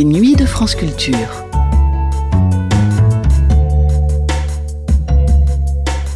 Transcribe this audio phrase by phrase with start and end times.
[0.00, 1.28] Les nuits de France Culture.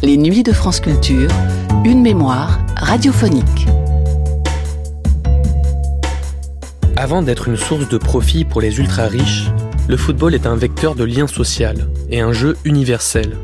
[0.01, 1.29] Les nuits de France Culture,
[1.83, 3.67] une mémoire radiophonique.
[6.95, 9.51] Avant d'être une source de profit pour les ultra-riches,
[9.87, 13.37] le football est un vecteur de lien social et un jeu universel.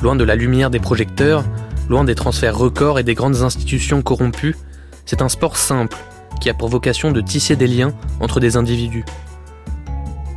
[0.00, 1.44] Loin de la lumière des projecteurs,
[1.90, 4.56] loin des transferts records et des grandes institutions corrompues,
[5.04, 5.98] c'est un sport simple
[6.40, 9.04] qui a pour vocation de tisser des liens entre des individus.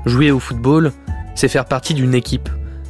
[0.05, 0.91] Jouer au football,
[1.34, 2.50] c'est faire partie d'une équipe,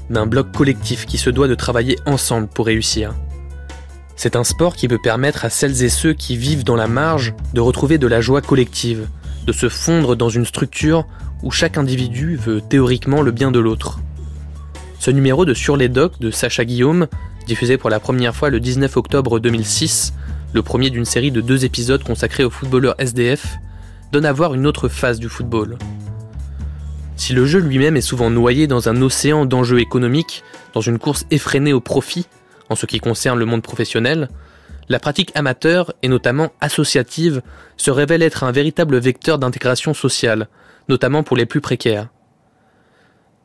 [0.10, 3.14] d'un bloc collectif qui se doit de travailler ensemble pour réussir.
[4.18, 7.34] C'est un sport qui peut permettre à celles et ceux qui vivent dans la marge
[7.54, 9.08] de retrouver de la joie collective,
[9.46, 11.06] de se fondre dans une structure
[11.42, 14.00] où chaque individu veut théoriquement le bien de l'autre.
[15.00, 17.08] Ce numéro de Sur les docks de Sacha Guillaume,
[17.48, 20.14] diffusé pour la première fois le 19 octobre 2006,
[20.54, 23.58] le premier d'une série de deux épisodes consacrés aux footballeurs SDF,
[24.12, 25.78] donne à voir une autre phase du football.
[27.16, 31.26] Si le jeu lui-même est souvent noyé dans un océan d'enjeux économiques, dans une course
[31.32, 32.28] effrénée au profit,
[32.70, 34.30] en ce qui concerne le monde professionnel,
[34.90, 37.42] la pratique amateur, et notamment associative,
[37.78, 40.48] se révèle être un véritable vecteur d'intégration sociale,
[40.90, 42.10] notamment pour les plus précaires.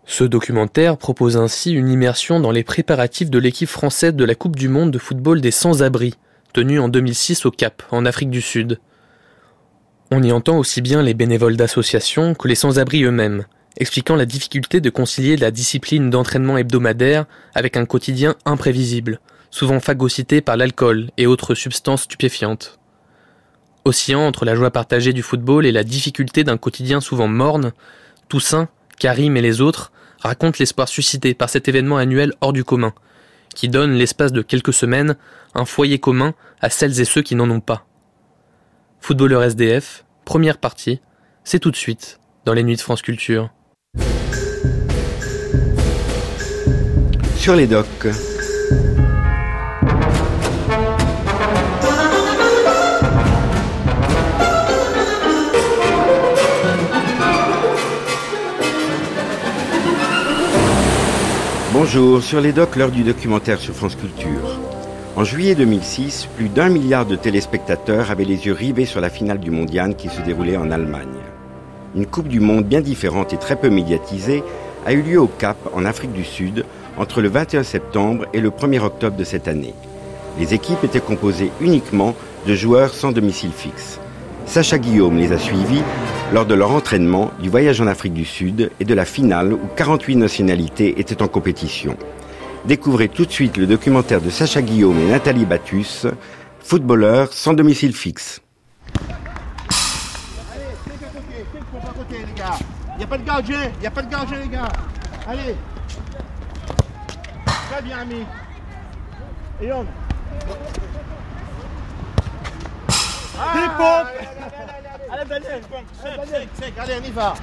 [0.05, 4.57] Ce documentaire propose ainsi une immersion dans les préparatifs de l'équipe française de la Coupe
[4.57, 6.15] du Monde de football des sans-abri,
[6.53, 8.81] tenue en 2006 au Cap, en Afrique du Sud.
[10.11, 13.45] On y entend aussi bien les bénévoles d'associations que les sans-abri eux-mêmes,
[13.77, 20.41] expliquant la difficulté de concilier la discipline d'entraînement hebdomadaire avec un quotidien imprévisible, souvent phagocyté
[20.41, 22.79] par l'alcool et autres substances stupéfiantes.
[23.85, 27.73] Oscillant entre la joie partagée du football et la difficulté d'un quotidien souvent morne,
[28.29, 32.93] Toussaint, Karim et les autres racontent l'espoir suscité par cet événement annuel hors du commun,
[33.55, 35.17] qui donne l'espace de quelques semaines
[35.55, 37.87] un foyer commun à celles et ceux qui n'en ont pas.
[39.01, 41.01] Footballeur SDF, première partie,
[41.43, 43.51] c'est tout de suite dans les nuits de France Culture.
[47.40, 48.06] Sur les docks.
[61.73, 64.61] Bonjour, sur les docks, l'heure du documentaire sur France Culture.
[65.17, 69.39] En juillet 2006, plus d'un milliard de téléspectateurs avaient les yeux rivés sur la finale
[69.39, 71.30] du mondial qui se déroulait en Allemagne.
[71.96, 74.45] Une Coupe du Monde bien différente et très peu médiatisée
[74.86, 76.64] a eu lieu au Cap, en Afrique du Sud,
[76.96, 79.74] entre le 21 septembre et le 1er octobre de cette année.
[80.39, 82.14] Les équipes étaient composées uniquement
[82.46, 83.98] de joueurs sans domicile fixe.
[84.46, 85.83] Sacha Guillaume les a suivis
[86.33, 89.61] lors de leur entraînement, du voyage en Afrique du Sud et de la finale où
[89.77, 91.96] 48 nationalités étaient en compétition.
[92.67, 96.06] Découvrez tout de suite le documentaire de Sacha Guillaume et Nathalie Battus,
[96.61, 98.40] footballeurs sans domicile fixe.
[103.00, 104.68] N'y a pas de gardien, il n'y a pas de gardien les gars.
[105.27, 105.56] Allez.
[107.70, 108.27] Très bien ami.
[109.62, 109.86] Et Young.
[113.38, 114.06] Ah,
[115.12, 115.62] allez, Daniel.
[116.78, 117.34] Allez, on y va.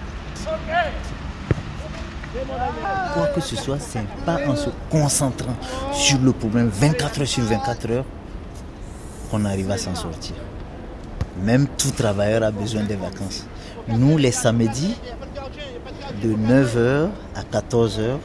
[3.13, 5.55] Quoi que ce soit, c'est pas en se concentrant
[5.91, 8.05] sur le problème 24 heures sur 24 heures
[9.31, 10.35] qu'on arrive à s'en sortir.
[11.41, 13.47] Même tout travailleur a besoin des vacances.
[13.87, 14.99] Nous, les samedis,
[16.21, 18.17] de 9h à 14h,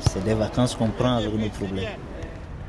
[0.00, 1.88] c'est des vacances qu'on prend avec nos problèmes.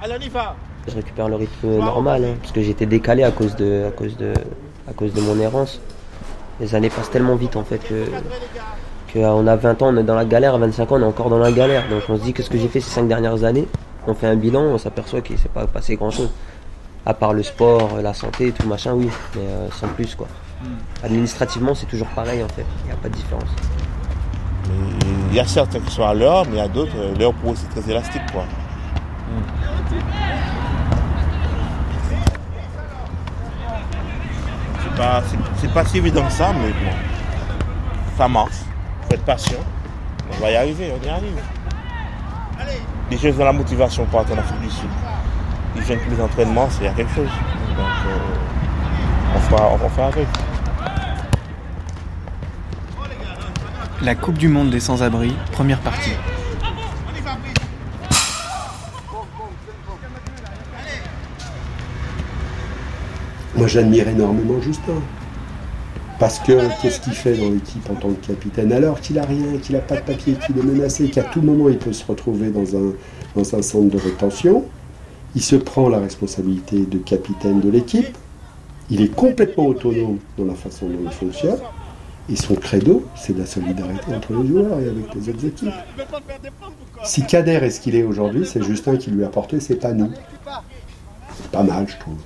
[0.01, 0.55] Allez, on y va.
[0.87, 4.15] Je récupère le rythme normal, hein, parce que j'étais décalé à cause, de, à, cause
[4.17, 4.33] de,
[4.87, 5.79] à cause de mon errance.
[6.59, 8.05] Les années passent tellement vite en fait que,
[9.13, 11.05] que on a 20 ans, on est dans la galère, à 25 ans, on est
[11.05, 11.89] encore dans la galère.
[11.89, 13.67] Donc on se dit que ce que j'ai fait ces 5 dernières années,
[14.07, 16.29] on fait un bilan, on s'aperçoit qu'il ne s'est pas passé grand chose.
[17.05, 20.27] À part le sport, la santé, tout machin, oui, mais euh, sans plus quoi.
[21.03, 23.49] Administrativement, c'est toujours pareil en fait, il n'y a pas de différence.
[25.29, 27.33] Il y a certains qui sont à l'heure, mais il y a d'autres, euh, l'heure
[27.33, 28.43] pour eux c'est très élastique quoi.
[34.81, 35.23] C'est pas,
[35.57, 36.91] c'est- pas si évident que ça, mais bon,
[38.17, 38.55] ça marche.
[39.07, 39.59] Faut être patient.
[40.31, 41.39] On va y arriver, on y arrive.
[43.11, 44.89] Les jeunes ont la motivation pour attendre l'Afrique du Sud.
[45.75, 47.29] Ils viennent tous les entraînements, c'est quelque chose.
[47.77, 50.27] Donc euh, on, fera, on faire avec.
[54.01, 56.11] La Coupe du Monde des sans-abri, première partie.
[63.55, 65.01] Moi, j'admire énormément Justin.
[66.19, 69.57] Parce que qu'est-ce qu'il fait dans l'équipe en tant que capitaine Alors qu'il a rien,
[69.61, 72.49] qu'il n'a pas de papier, qu'il est menacé, qu'à tout moment il peut se retrouver
[72.49, 72.93] dans un,
[73.35, 74.63] dans un centre de rétention,
[75.35, 78.17] il se prend la responsabilité de capitaine de l'équipe.
[78.89, 81.59] Il est complètement autonome dans la façon dont il fonctionne.
[82.27, 85.73] Et son credo, c'est de la solidarité entre les joueurs et avec les autres équipes.
[87.03, 89.93] Si Kader est ce qu'il est aujourd'hui, c'est Justin qui lui a apporté, c'est pas
[89.93, 90.11] nous.
[91.37, 92.17] C'est pas mal, je trouve.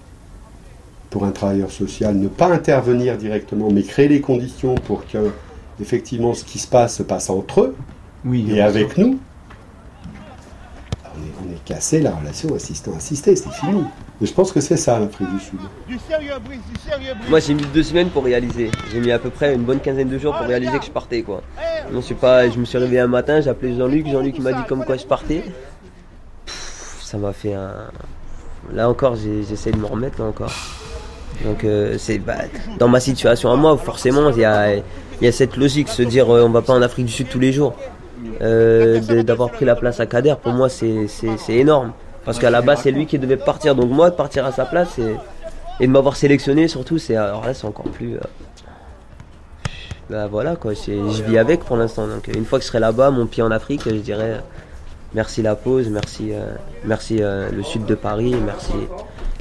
[1.10, 5.32] Pour un travailleur social, ne pas intervenir directement, mais créer les conditions pour que,
[5.82, 7.76] effectivement, ce qui se passe se passe entre eux
[8.32, 9.20] et avec nous.
[11.04, 13.84] On est, on est cassé la relation assistant-assisté, c'est fini.
[14.20, 15.60] Mais je pense que c'est ça l'Afrique du Sud.
[17.30, 18.70] Moi j'ai mis deux semaines pour réaliser.
[18.92, 21.22] J'ai mis à peu près une bonne quinzaine de jours pour réaliser que je partais
[21.22, 21.42] quoi.
[21.92, 24.64] Non, je, pas, je me suis réveillé un matin, j'ai appelé Jean-Luc, Jean-Luc m'a dit
[24.68, 25.44] comme quoi je partais.
[26.46, 27.74] Pff, ça m'a fait un.
[28.74, 30.52] Là encore j'essaie de me remettre là encore.
[31.46, 32.36] Donc euh, c'est bah,
[32.78, 34.76] dans ma situation à moi, forcément il y a,
[35.22, 37.40] y a, cette logique, se dire euh, on va pas en Afrique du Sud tous
[37.40, 37.76] les jours.
[38.42, 41.08] Euh, d'avoir pris la place à Kader, pour moi c'est
[41.50, 41.94] énorme.
[42.30, 43.74] Parce qu'à la base, c'est lui qui devait partir.
[43.74, 47.66] Donc moi, de partir à sa place et, de m'avoir sélectionné, surtout, c'est là, c'est
[47.66, 48.18] encore plus.
[48.18, 48.20] Euh,
[50.12, 52.06] bah voilà quoi, je vis avec pour l'instant.
[52.06, 54.40] Donc une fois que je serai là-bas, mon pied en Afrique, je dirais euh,
[55.16, 56.54] merci la pause, merci, euh,
[56.86, 58.74] merci le sud de Paris, merci,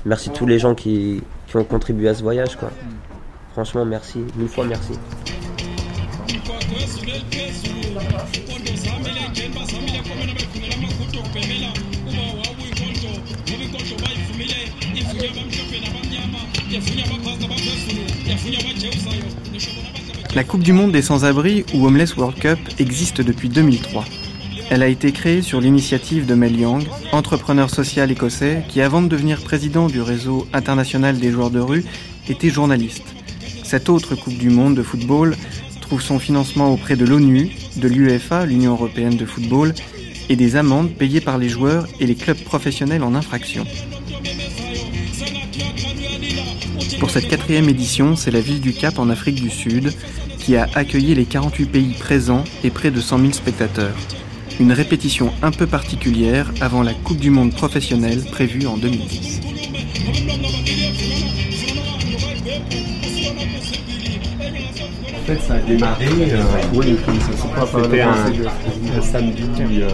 [0.07, 2.71] merci tous les gens qui, qui ont contribué à ce voyage quoi.
[3.53, 4.95] Franchement, merci, mille fois merci.
[20.35, 24.05] La Coupe du Monde des Sans-Abri ou Homeless World Cup existe depuis 2003.
[24.71, 29.09] Elle a été créée sur l'initiative de Mel Young, entrepreneur social écossais qui, avant de
[29.09, 31.85] devenir président du réseau international des joueurs de rue,
[32.29, 33.07] était journaliste.
[33.65, 35.35] Cette autre Coupe du Monde de football
[35.81, 39.75] trouve son financement auprès de l'ONU, de l'UEFA, l'Union européenne de football,
[40.29, 43.65] et des amendes payées par les joueurs et les clubs professionnels en infraction.
[47.09, 49.95] Pour cette quatrième édition, c'est la ville du Cap en Afrique du Sud
[50.39, 53.95] qui a accueilli les 48 pays présents et près de 100 000 spectateurs.
[54.61, 59.41] Une répétition un peu particulière avant la Coupe du Monde professionnelle prévue en 2010.
[65.15, 66.09] En fait, ça a démarré.
[66.11, 66.43] Euh,
[66.75, 69.45] oui, c'était un, samedi,
[69.81, 69.89] euh,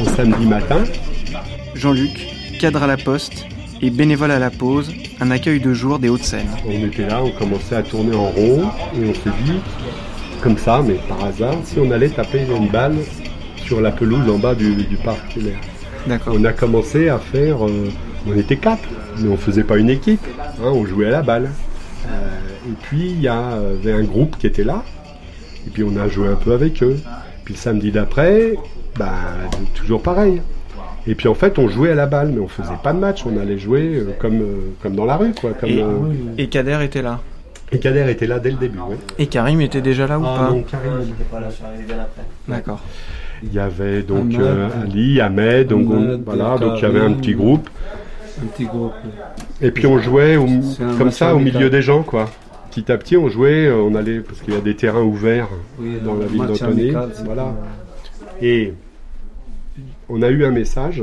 [0.00, 0.84] un samedi matin.
[1.74, 2.28] Jean-Luc,
[2.58, 3.44] cadre à la poste
[3.80, 6.48] et bénévole à la pause, un accueil de jour des Hauts-de-Seine.
[6.66, 8.62] On était là, on commençait à tourner en rond
[8.94, 9.60] et on s'est dit,
[10.42, 12.96] comme ça, mais par hasard, si on allait taper une balle
[13.64, 15.38] sur la pelouse en bas du, parc
[16.06, 16.34] D'accord.
[16.38, 17.90] On a commencé à faire, euh,
[18.26, 18.88] on était quatre,
[19.18, 20.26] mais on faisait pas une équipe,
[20.62, 21.50] hein, on jouait à la balle.
[22.08, 24.82] Euh, et puis il y avait un groupe qui était là,
[25.66, 26.98] et puis on a joué un peu avec eux.
[27.44, 28.54] Puis le samedi d'après,
[28.98, 29.12] bah,
[29.74, 30.40] toujours pareil.
[31.08, 33.24] Et puis en fait, on jouait à la balle, mais on faisait pas de match.
[33.24, 35.52] On allait jouer euh, comme, euh, comme dans la rue, quoi.
[35.58, 35.70] Comme,
[36.36, 37.20] et, et, Kader était là.
[37.72, 38.96] Et Kader était là dès le début, oui.
[39.18, 41.64] Et Karim était déjà là ou ah, pas Non, Karim n'était pas là, je suis
[41.64, 42.22] arrivé bien après.
[42.46, 42.80] D'accord.
[43.42, 45.86] Il y avait donc euh, Ali, Ahmed, donc
[46.26, 47.70] voilà, donc il y avait un petit groupe.
[48.42, 48.92] Un petit groupe.
[49.62, 50.38] Et puis on jouait
[50.98, 52.28] comme ça au milieu des gens, quoi.
[52.70, 55.48] Petit à petit, on jouait, on allait parce qu'il y a des terrains ouverts
[56.04, 56.92] dans la ville d'Antony.
[57.24, 57.54] Voilà.
[58.42, 58.74] Et
[60.08, 61.02] on a eu un message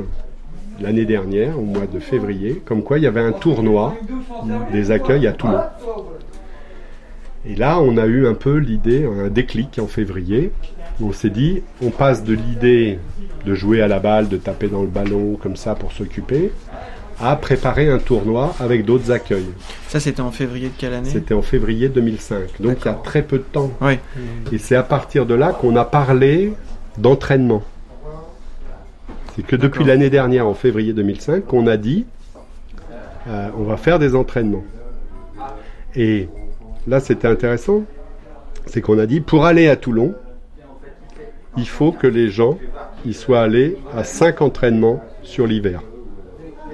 [0.80, 3.96] l'année dernière, au mois de février, comme quoi il y avait un tournoi
[4.72, 5.62] des accueils à Toulon.
[7.48, 10.52] Et là, on a eu un peu l'idée, un déclic en février.
[11.02, 13.00] On s'est dit, on passe de l'idée
[13.46, 16.52] de jouer à la balle, de taper dans le ballon comme ça pour s'occuper,
[17.22, 19.46] à préparer un tournoi avec d'autres accueils.
[19.88, 21.10] Ça, c'était en février de quelle année?
[21.10, 22.60] C'était en février 2005.
[22.60, 23.72] Donc il y a très peu de temps.
[23.80, 24.00] Oui.
[24.52, 26.54] Et c'est à partir de là qu'on a parlé
[26.98, 27.64] d'entraînement.
[29.36, 32.06] C'est que depuis l'année dernière, en février 2005, qu'on a dit
[33.28, 34.64] euh, on va faire des entraînements.
[35.96, 36.30] Et
[36.88, 37.84] là, c'était intéressant.
[38.66, 40.14] C'est qu'on a dit pour aller à Toulon,
[41.58, 42.58] il faut que les gens
[43.06, 45.82] y soient allés à 5 entraînements sur l'hiver.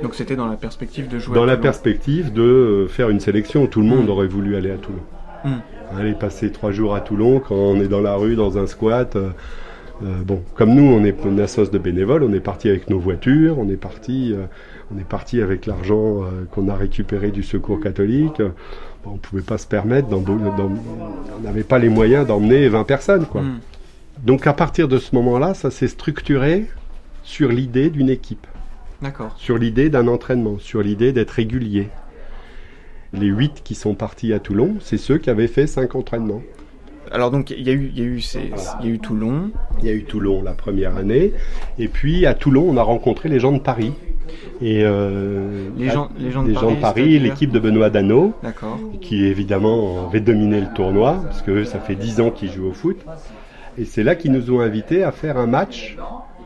[0.01, 3.67] Donc c'était dans la perspective de jouer Dans la perspective de euh, faire une sélection.
[3.67, 4.11] Tout le monde hmm.
[4.11, 5.01] aurait voulu aller à Toulon.
[5.43, 5.97] Hmm.
[5.97, 9.15] Aller passer trois jours à Toulon quand on est dans la rue, dans un squat.
[9.15, 9.29] Euh,
[10.03, 12.99] euh, bon, comme nous, on est une association de bénévoles, on est parti avec nos
[12.99, 14.45] voitures, on est parti, euh,
[14.93, 18.41] on est parti avec l'argent euh, qu'on a récupéré du Secours catholique.
[19.05, 23.41] on ne pouvait pas se permettre, on n'avait pas les moyens d'emmener 20 personnes, quoi.
[23.41, 23.59] Hmm.
[24.23, 26.67] Donc à partir de ce moment-là, ça s'est structuré
[27.23, 28.45] sur l'idée d'une équipe.
[29.01, 29.33] D'accord.
[29.37, 31.89] Sur l'idée d'un entraînement, sur l'idée d'être régulier.
[33.13, 36.43] Les 8 qui sont partis à Toulon, c'est ceux qui avaient fait 5 entraînements.
[37.11, 38.51] Alors donc il y a eu, il y a eu, ces-
[38.81, 39.51] il y a eu Toulon.
[39.81, 41.33] Il y a eu Toulon la première année.
[41.79, 43.93] Et puis à Toulon, on a rencontré les gens de Paris.
[44.61, 48.77] Et euh, Les gens- les gens de Paris, l'équipe de Benoît Dano, D'accord.
[49.01, 52.67] qui évidemment avait dominé le tournoi, parce que eux, ça fait 10 ans qu'ils jouent
[52.69, 52.97] au foot.
[53.77, 55.97] Et c'est là qu'ils nous ont invités à faire un match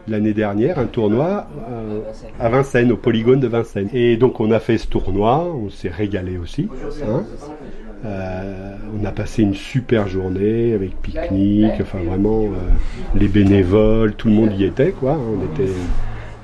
[0.08, 2.00] l'année dernière, un tournoi euh,
[2.40, 3.90] à Vincennes, au polygone de Vincennes.
[3.94, 6.68] Et donc on a fait ce tournoi, on s'est régalé aussi.
[7.08, 7.24] hein.
[8.04, 12.48] Euh, on a passé une super journée avec pique-nique, enfin vraiment euh,
[13.16, 15.14] les bénévoles, tout le monde y était quoi.
[15.14, 15.20] hein.
[15.40, 15.72] On était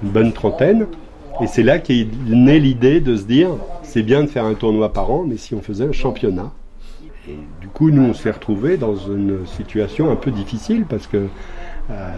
[0.04, 0.88] une bonne trentaine.
[1.42, 3.50] Et c'est là qu'est née l'idée de se dire,
[3.84, 6.52] c'est bien de faire un tournoi par an, mais si on faisait un championnat.
[7.28, 11.18] Et du coup, nous, on s'est retrouvés dans une situation un peu difficile parce que
[11.90, 12.10] euh,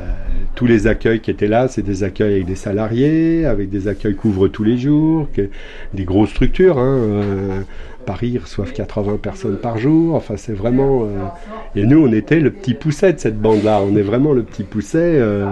[0.55, 4.15] tous les accueils qui étaient là, c'est des accueils avec des salariés, avec des accueils
[4.15, 5.49] couvrent tous les jours, que-
[5.93, 6.77] des grosses structures.
[6.79, 7.65] Hein,
[8.05, 10.15] Paris reçoivent 80 personnes par jour.
[10.15, 11.03] Enfin, c'est vraiment.
[11.03, 11.07] euh,
[11.75, 13.81] Et nous, on était le petit pousset de cette bande-là.
[13.81, 15.45] On est vraiment le petit pousset euh,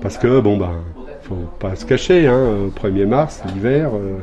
[0.00, 0.70] parce que bon ben,
[1.22, 2.26] faut pas se cacher.
[2.26, 3.90] Hein, au 1er mars, l'hiver.
[3.94, 4.18] euh,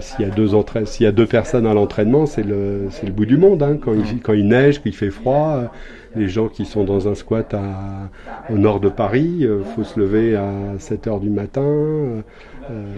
[0.00, 3.06] s'il y a deux entra- s'il y a deux personnes à l'entraînement, c'est le, c'est
[3.06, 3.62] le bout du monde.
[3.62, 3.76] hein.
[3.80, 5.72] Quand, il, quand il neige, qu'il fait froid,
[6.16, 8.08] les gens qui sont dans un squat à,
[8.52, 11.62] au nord de Paris, faut se lever à 7 heures du matin.
[12.70, 12.94] Euh,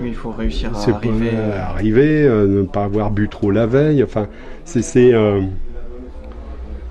[0.00, 1.30] Oui, il faut réussir à arriver.
[1.34, 4.02] euh, arriver, euh, ne pas avoir bu trop la veille.
[4.02, 4.28] Enfin,
[4.64, 5.12] c'est,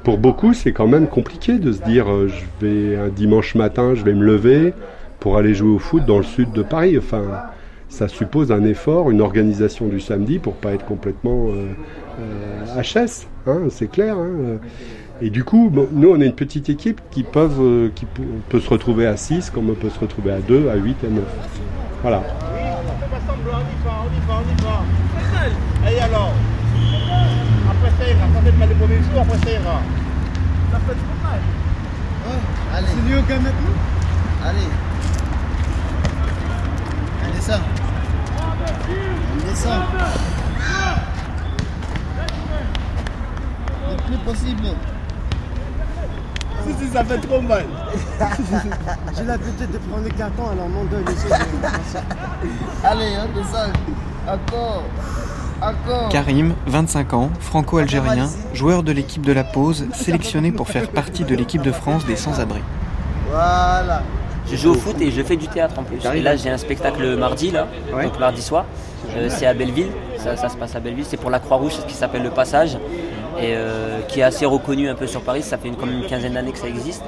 [0.03, 3.93] pour beaucoup, c'est quand même compliqué de se dire, euh, je vais un dimanche matin,
[3.95, 4.73] je vais me lever
[5.19, 6.97] pour aller jouer au foot dans le sud de Paris.
[6.97, 7.23] Enfin,
[7.89, 11.67] ça suppose un effort, une organisation du samedi pour pas être complètement euh,
[12.21, 13.27] euh, HS.
[13.47, 14.15] hein, c'est clair.
[14.17, 14.59] hein.
[15.21, 17.89] Et du coup, nous, on est une petite équipe qui, peuvent, euh,
[18.47, 21.09] peut, se retrouver à 6, comme on peut se retrouver à 2, à 8, à
[21.09, 21.23] 9.
[22.01, 22.23] Voilà.
[25.91, 26.33] Et alors
[27.69, 29.81] Après ça ira, ça fait mal le premier jour, après ça ira.
[30.71, 31.39] Ça fait trop mal.
[32.75, 32.87] Allez.
[32.87, 33.77] C'est mieux qu'un maintenant?
[34.45, 34.69] Allez.
[37.27, 37.78] On descend.
[39.33, 39.81] On descend.
[43.89, 44.67] Le plus possible.
[46.65, 47.65] Si, si, ça fait trop mal.
[49.17, 51.99] J'ai l'habitude de prendre le carton, alors mon il est chaud.
[52.83, 53.71] Allez, on descend.
[54.27, 54.83] Encore.
[56.09, 61.35] Karim, 25 ans, franco-algérien, joueur de l'équipe de la pause, sélectionné pour faire partie de
[61.35, 62.61] l'équipe de France des sans-abri.
[63.29, 64.03] Voilà.
[64.51, 65.97] Je joue au foot et je fais du théâtre en plus.
[66.13, 68.05] Et là, j'ai un spectacle mardi, là, Ouais.
[68.05, 68.65] donc mardi soir.
[69.15, 71.05] Euh, c'est à Belleville, ça, ça se passe à Belleville.
[71.07, 72.75] C'est pour la Croix-Rouge, ce qui s'appelle Le Passage,
[73.39, 75.41] et euh, qui est assez reconnu un peu sur Paris.
[75.43, 77.03] Ça fait une, comme une quinzaine d'années que ça existe.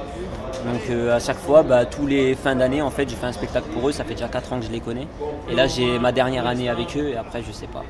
[0.64, 3.32] Donc euh, à chaque fois, bah, tous les fins d'année, en fait, j'ai fait un
[3.32, 3.92] spectacle pour eux.
[3.92, 5.06] Ça fait déjà 4 ans que je les connais.
[5.50, 7.82] Et là, j'ai ma dernière année avec eux, et après, je sais pas.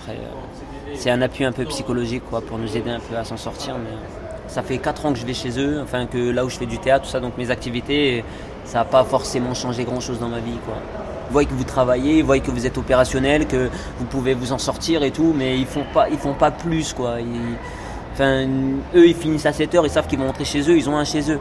[0.00, 3.24] Après, euh, c'est un appui un peu psychologique, quoi, pour nous aider un peu à
[3.24, 3.74] s'en sortir.
[3.78, 6.48] Mais euh, ça fait 4 ans que je vais chez eux, enfin que là où
[6.48, 8.24] je fais du théâtre, tout ça, donc mes activités,
[8.64, 10.58] ça n'a pas forcément changé grand chose dans ma vie.
[10.64, 10.74] Quoi.
[11.28, 14.52] Ils voient que vous travaillez, ils voient que vous êtes opérationnel, que vous pouvez vous
[14.52, 16.92] en sortir et tout, mais ils font pas, ils font pas plus.
[16.92, 17.16] Quoi.
[18.12, 18.46] Enfin,
[18.94, 21.04] eux, ils finissent à 7h, ils savent qu'ils vont rentrer chez eux, ils ont un
[21.04, 21.40] chez eux.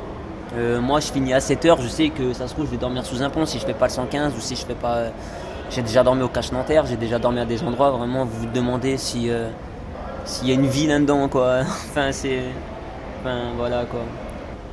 [0.57, 3.05] Euh, moi, je finis à 7h, je sais que ça se trouve, je vais dormir
[3.05, 5.05] sous un pont si je fais pas le 115 ou si je fais pas.
[5.69, 8.45] J'ai déjà dormi au cache Nanterre, j'ai déjà dormi à des endroits, vraiment, vous vous
[8.47, 9.29] demandez si.
[9.29, 9.49] euh,
[10.25, 11.61] s'il y a une vie là-dedans, quoi.
[11.89, 12.41] enfin, c'est.
[13.21, 14.01] Enfin, voilà, quoi.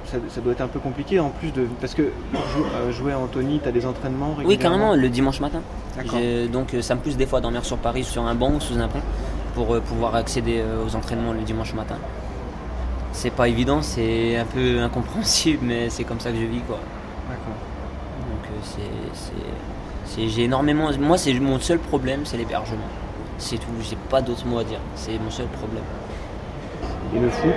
[0.06, 1.66] Ça, ça doit être un peu compliqué en plus de.
[1.80, 5.08] Parce que jou- euh, jouer à Anthony, tu as des entraînements Oui, régulièrement carrément, le
[5.08, 5.60] dimanche matin.
[6.52, 8.60] Donc euh, ça me pousse des fois à dormir sur Paris, sur un banc ou
[8.60, 9.00] sous un pont,
[9.54, 11.96] pour euh, pouvoir accéder aux entraînements le dimanche matin.
[13.12, 16.78] C'est pas évident, c'est un peu incompréhensible, mais c'est comme ça que je vis, quoi.
[17.28, 17.56] D'accord.
[18.30, 20.88] Donc c'est- j'ai énormément.
[21.00, 22.78] Moi, c'est mon seul problème, c'est l'hébergement.
[23.38, 24.78] C'est tout, j'ai pas d'autres mots à dire.
[24.94, 25.82] C'est mon seul problème.
[27.14, 27.54] Et le foot?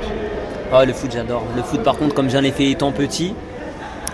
[0.72, 1.44] Ah, le foot, j'adore.
[1.56, 3.34] Le foot, par contre, comme j'en ai fait étant petit,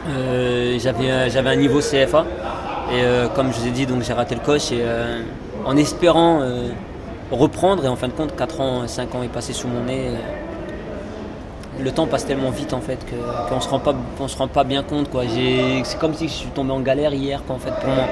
[0.10, 2.26] euh, j'avais un- niveau CFA.
[2.92, 4.72] Et euh, comme je vous ai dit, donc j'ai raté le coche.
[4.72, 5.22] Et euh,
[5.66, 6.42] en espérant
[7.32, 10.12] reprendre, et en fin de compte, 4 ans, 5 ans est passé sous mon nez.
[11.84, 13.00] le temps passe tellement vite en fait
[13.50, 15.24] qu'on se rend pas on se rend pas bien compte quoi.
[15.84, 18.06] C'est comme si je suis tombé en galère hier quoi, en fait pour moi.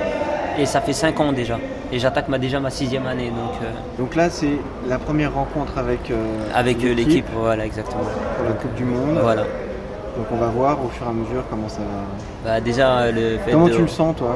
[0.60, 1.58] Et ça fait 5 ans déjà.
[1.94, 4.58] Et j'attaque ma, déjà ma sixième année donc euh, Donc là, c'est
[4.90, 6.16] la première rencontre avec, euh,
[6.56, 8.02] avec euh, l'équipe, voilà exactement.
[8.36, 9.20] pour la Coupe du Monde.
[9.22, 9.44] Voilà.
[9.44, 12.50] Donc on va voir au fur et à mesure comment ça va.
[12.52, 14.36] Bah, déjà le fait Comment de- tu le sens, toi?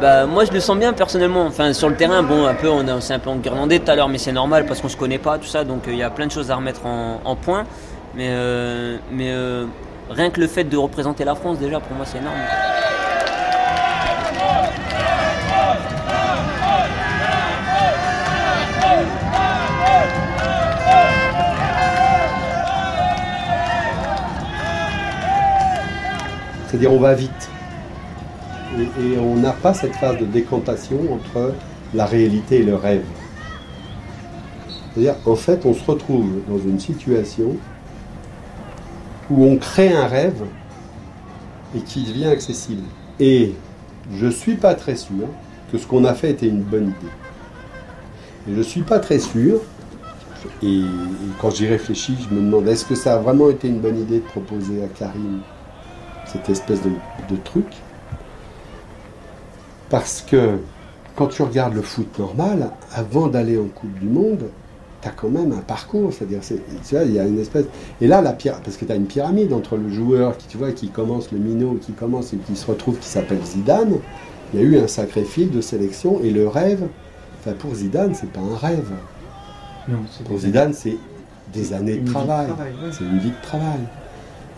[0.00, 1.46] Bah moi je le sens bien personnellement.
[1.46, 4.08] Enfin sur le terrain, bon un peu on, s'est un peu enguirlandé tout à l'heure,
[4.08, 6.10] mais c'est normal parce qu'on se connaît pas tout ça, donc euh, il y a
[6.10, 7.64] plein de choses à remettre en, en point.
[8.16, 8.28] Mais
[9.12, 9.32] mais
[10.10, 12.34] rien que le fait de représenter la France déjà pour moi c'est énorme.
[26.70, 27.50] C'est-à-dire on va vite.
[28.78, 31.52] Et, on n'a pas cette phase de décantation entre
[31.94, 33.04] la réalité et le rêve.
[34.94, 37.56] C'est-à-dire, en fait, on se retrouve dans une situation
[39.28, 40.44] où on crée un rêve
[41.74, 42.84] et qui devient accessible.
[43.18, 43.54] Et
[44.14, 45.26] je ne suis pas très sûr
[45.72, 47.12] que ce qu'on a fait était une bonne idée.
[48.48, 49.60] Et je ne suis pas très sûr,
[50.62, 50.82] et,
[51.40, 54.20] quand j'y réfléchis, je me demande est-ce que ça a vraiment été une bonne idée
[54.20, 55.42] de proposer à Karim
[56.32, 56.90] cette espèce de,
[57.28, 57.66] de truc
[59.88, 60.58] Parce que
[61.16, 64.48] quand tu regardes le foot normal, avant d'aller en Coupe du Monde,
[65.02, 66.12] tu as quand même un parcours.
[66.12, 66.40] C'est-à-dire,
[67.04, 67.66] il y a une espèce.
[68.00, 70.72] Et là, la parce que tu as une pyramide entre le joueur qui, tu vois,
[70.72, 73.96] qui commence, le minot qui commence et qui se retrouve, qui s'appelle Zidane.
[74.52, 76.86] Il y a eu un sacré fil de sélection et le rêve.
[77.40, 78.90] Enfin, pour Zidane, c'est pas un rêve.
[79.88, 80.96] Non, Pour Zidane, c'est
[81.52, 82.46] des années de travail.
[82.48, 82.90] travail, ouais.
[82.92, 83.80] C'est une vie de travail.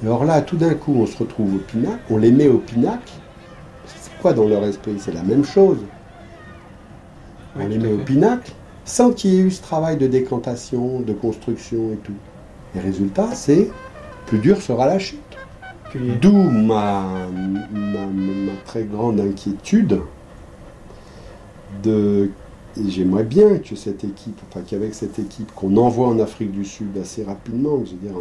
[0.03, 2.59] Et alors là, tout d'un coup, on se retrouve au pinacle, on les met au
[2.59, 3.13] pinacle.
[3.87, 4.97] C'est quoi dans leur esprit?
[4.99, 5.79] C'est la même chose.
[7.57, 8.53] Oui, on les met au pinacle
[8.85, 12.15] sans qu'il y ait eu ce travail de décantation, de construction et tout.
[12.75, 13.71] Et résultat, c'est
[14.27, 15.21] plus dur sera la chute.
[16.23, 17.05] D'où ma,
[17.71, 20.01] ma, ma très grande inquiétude
[21.83, 22.31] de.
[22.79, 26.65] Et j'aimerais bien que cette équipe, enfin qu'avec cette équipe qu'on envoie en Afrique du
[26.65, 28.17] Sud assez rapidement, je veux dire,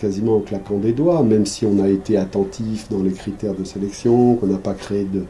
[0.00, 3.64] quasiment en claquant des doigts, même si on a été attentif dans les critères de
[3.64, 5.24] sélection, qu'on n'a pas créé de.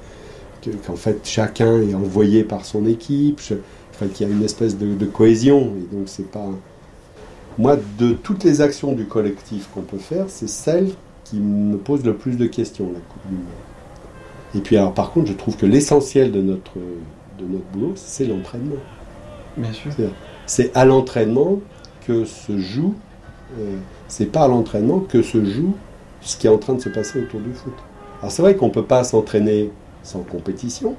[0.62, 3.54] que- qu'en fait chacun est envoyé par son équipe, je-
[3.92, 6.46] enfin, qu'il y a une espèce de, de cohésion, et donc c'est pas.
[7.58, 10.88] Moi, de toutes les actions du collectif qu'on peut faire, c'est celle
[11.24, 13.44] qui me pose le plus de questions, la Coupe du Monde.
[14.56, 16.74] Et puis alors par contre, je trouve que l'essentiel de notre,
[17.38, 18.76] de notre boulot, c'est l'entraînement.
[19.56, 19.90] Bien sûr.
[20.46, 21.60] C'est à l'entraînement
[22.06, 22.94] que se joue,
[23.60, 23.76] euh,
[24.08, 25.74] c'est pas à l'entraînement que se joue
[26.20, 27.72] ce qui est en train de se passer autour du foot.
[28.20, 29.70] Alors c'est vrai qu'on ne peut pas s'entraîner
[30.02, 30.94] sans compétition.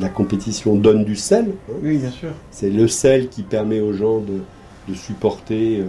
[0.00, 1.52] La compétition donne du sel.
[1.70, 1.72] hein.
[1.82, 2.30] Oui, bien sûr.
[2.50, 4.40] C'est le sel qui permet aux gens de,
[4.88, 5.84] de supporter, euh,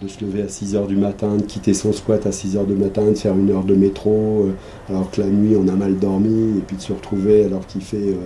[0.00, 2.64] de se lever à 6 heures du matin, de quitter son squat à 6 heures
[2.64, 4.52] du matin, de faire une heure de métro, euh,
[4.88, 7.82] alors que la nuit on a mal dormi, et puis de se retrouver alors qu'il
[7.82, 8.16] fait euh,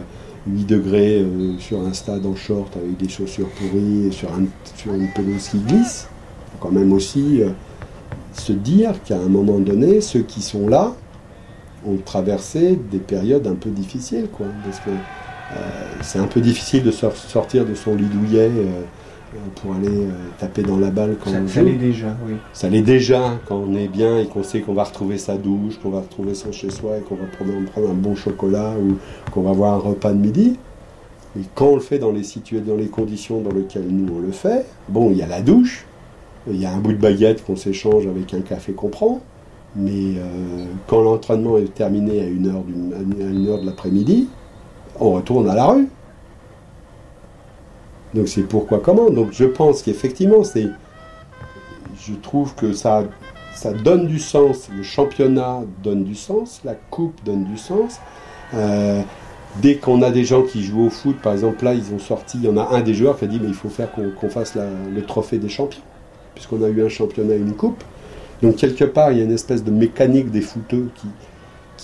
[0.47, 4.47] 8 degrés euh, sur un stade en short avec des chaussures pourries et sur, un-
[4.77, 6.07] sur une pelouse qui glisse.
[6.61, 7.51] Quand même aussi euh,
[8.33, 10.93] se dire qu'à un moment donné, ceux qui sont là
[11.87, 15.55] ont traversé des périodes un peu difficiles, quoi, parce que euh,
[16.03, 18.83] c'est un peu difficile de sor- sortir de son lit douillet euh,
[19.57, 20.07] pour aller
[20.39, 21.67] taper dans la balle quand Ça, on ça joue.
[21.67, 22.35] l'est déjà, oui.
[22.53, 25.79] Ça l'est déjà quand on est bien et qu'on sait qu'on va retrouver sa douche,
[25.83, 28.97] qu'on va retrouver son chez-soi et qu'on va prendre, prendre un bon chocolat ou
[29.31, 30.59] qu'on va avoir un repas de midi.
[31.39, 34.21] Et quand on le fait dans les, situa- dans les conditions dans lesquelles nous on
[34.21, 35.85] le fait, bon, il y a la douche,
[36.49, 39.21] il y a un bout de baguette qu'on s'échange avec un café qu'on prend,
[39.75, 44.29] mais euh, quand l'entraînement est terminé à une heure, une heure de l'après-midi,
[45.01, 45.89] on retourne à la rue.
[48.15, 49.11] Donc c'est pourquoi comment?
[49.11, 50.69] Donc je pense qu'effectivement, c'est
[52.07, 53.05] je trouve que ça,
[53.55, 54.69] ça donne du sens.
[54.75, 58.01] Le championnat donne du sens, la coupe donne du sens.
[58.55, 59.03] Euh,
[59.61, 62.39] dès qu'on a des gens qui jouent au foot, par exemple, là, ils ont sorti,
[62.39, 64.29] il y en a un des joueurs qui a dit, mais il faut faire qu'on
[64.29, 65.83] fasse le trophée des champions,
[66.37, 67.83] puisqu'on a eu un championnat et une coupe.
[68.43, 71.09] Donc, quelque part, il y a une espèce de mécanique des footeux qui,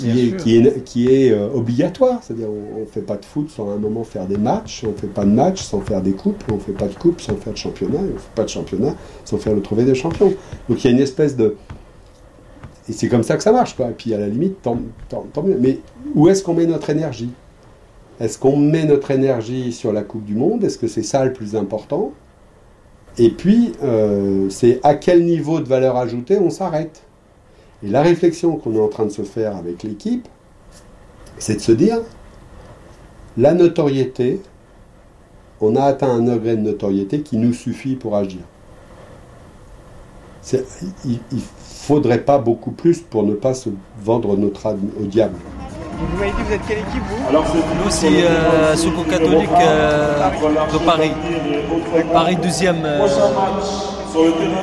[0.05, 0.37] Bien est, sûr.
[0.38, 2.21] qui est, qui est euh, obligatoire.
[2.23, 4.91] C'est-à-dire, on ne fait pas de foot sans à un moment faire des matchs, on
[4.93, 7.21] ne fait pas de matchs sans faire des coupes, on ne fait pas de coupes
[7.21, 9.95] sans faire de championnat, on ne fait pas de championnat sans faire le trophée des
[9.95, 10.33] champions.
[10.69, 11.57] Donc il y a une espèce de.
[12.88, 13.88] Et c'est comme ça que ça marche, quoi.
[13.91, 15.57] Et puis à la limite, tant, tant- tant mieux.
[15.61, 15.79] Mais
[16.15, 17.31] où est-ce qu'on met notre énergie?
[18.21, 20.65] Est-ce qu'on met notre énergie sur la Coupe du Monde?
[20.65, 22.12] Est-ce que c'est ça le plus important?
[23.18, 27.03] Et puis, euh, c'est à quel niveau de valeur ajoutée on s'arrête
[27.85, 30.27] Et la réflexion qu'on est en train de se faire avec l'équipe,
[31.38, 32.01] c'est de se dire
[33.37, 34.40] la notoriété,
[35.61, 38.40] on a atteint un degré de notoriété qui nous suffit pour agir.
[40.53, 43.70] Il ne faudrait pas beaucoup plus pour ne pas se
[44.01, 45.37] vendre notre âme au diable.
[46.11, 47.33] Vous m'avez dit, vous êtes quelle équipe, vous
[47.85, 50.19] Nous, c'est euh, Secours catholique euh,
[50.73, 51.12] de Paris.
[52.12, 52.99] Paris 12e euh,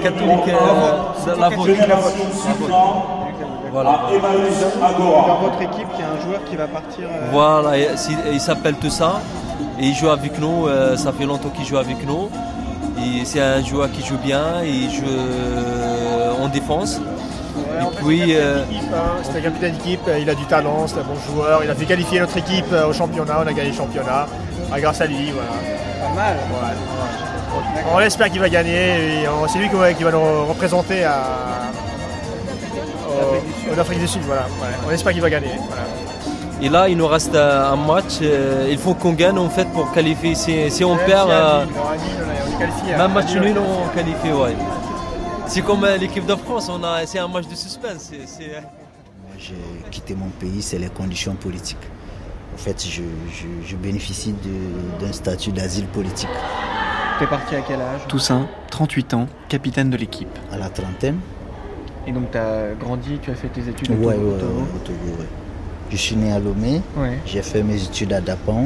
[0.04, 1.70] catholique euh, de la vôtre.
[3.72, 4.00] Voilà.
[5.28, 7.06] Dans votre équipe, il y a un joueur qui va partir.
[7.08, 7.72] euh, Voilà,
[8.32, 9.22] il s'appelle tout ça.
[9.80, 12.30] Et il joue avec nous, euh, ça fait longtemps qu'il joue avec nous.
[13.24, 15.06] C'est un joueur qui joue bien, il joue
[16.44, 17.00] en défense.
[17.82, 19.22] En fait, puis, c'est un euh, capitaine d'équipe, hein.
[19.24, 21.64] C'est un capitaine d'équipe, euh, il a du talent, c'est un bon joueur.
[21.64, 24.28] Il a fait qualifier notre équipe euh, au championnat, on a gagné le championnat.
[24.72, 25.50] Ah, grâce à lui, voilà.
[26.02, 26.38] Pas mal.
[27.94, 31.72] On espère qu'il va gagner c'est lui qui va, qui va nous représenter à,
[33.74, 34.44] en Afrique du Sud, voilà.
[34.62, 34.68] Ouais.
[34.88, 35.52] On espère qu'il va gagner.
[35.68, 35.84] Voilà.
[36.62, 38.20] Et là, il nous reste un match.
[38.22, 40.36] il faut qu'on gagne en fait pour qualifier.
[40.36, 41.30] Si, si on perd,
[42.60, 43.08] qualifié, même hein.
[43.08, 44.56] match Nul, on qualifie, ouais.
[45.50, 48.10] C'est comme euh, l'équipe de France, on a, c'est un match de suspense.
[48.12, 49.56] c'est- c'est- Moi, j'ai
[49.90, 51.78] quitté mon pays, c'est les conditions politiques.
[52.54, 56.30] En fait, je, je- je bénéficie de- d'un statut d'asile politique.
[57.20, 58.02] T'es parti à quel âge?
[58.08, 60.30] Toussaint, 38 ans, capitaine de l'équipe.
[60.52, 61.20] À la trentaine.
[62.08, 64.62] Et donc t'as grandi, tu as fait tes études au Ouais, au Togo.
[64.76, 65.28] au Togo, ouais.
[65.92, 66.82] Je suis né à Lomé.
[66.96, 67.18] Ouais.
[67.26, 68.66] J'ai fait mes études à Dapan.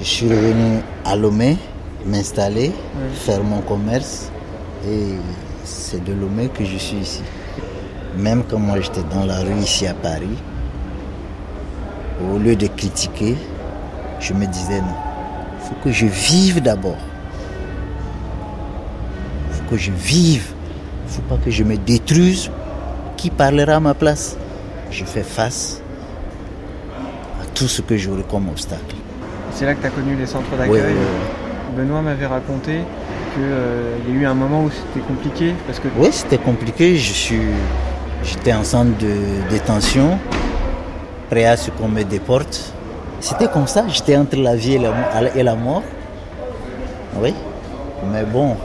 [0.00, 1.56] Je suis revenu à Lomé,
[2.06, 2.72] m'installer,
[3.14, 4.30] faire mon commerce.
[4.86, 5.14] Et
[5.64, 7.22] c'est de Lomé que je suis ici.
[8.18, 10.36] Même quand moi j'étais dans la rue ici à Paris,
[12.30, 13.36] au lieu de critiquer,
[14.20, 14.94] je me disais non.
[15.58, 16.98] Il faut que je vive d'abord.
[19.48, 20.52] Il faut que je vive.
[21.06, 22.50] Il ne faut pas que je me détruise.
[23.16, 24.36] Qui parlera à ma place?
[24.90, 25.80] Je fais face
[27.42, 28.96] à tout ce que j'aurai comme obstacle.
[29.52, 30.94] C'est là que tu as connu les centres d'accueil?
[31.74, 32.80] Benoît m'avait raconté
[33.34, 36.96] qu'il y a eu un moment où c'était compliqué parce que Oui, c'était compliqué.
[36.96, 37.40] Je suis,
[38.22, 39.14] j'étais en centre de
[39.50, 40.18] détention,
[41.30, 42.72] prêt à ce qu'on me déporte.
[43.20, 43.84] C'était comme ça.
[43.88, 45.82] J'étais entre la vie et la, et la mort.
[47.20, 47.32] Oui.
[48.12, 48.56] Mais bon,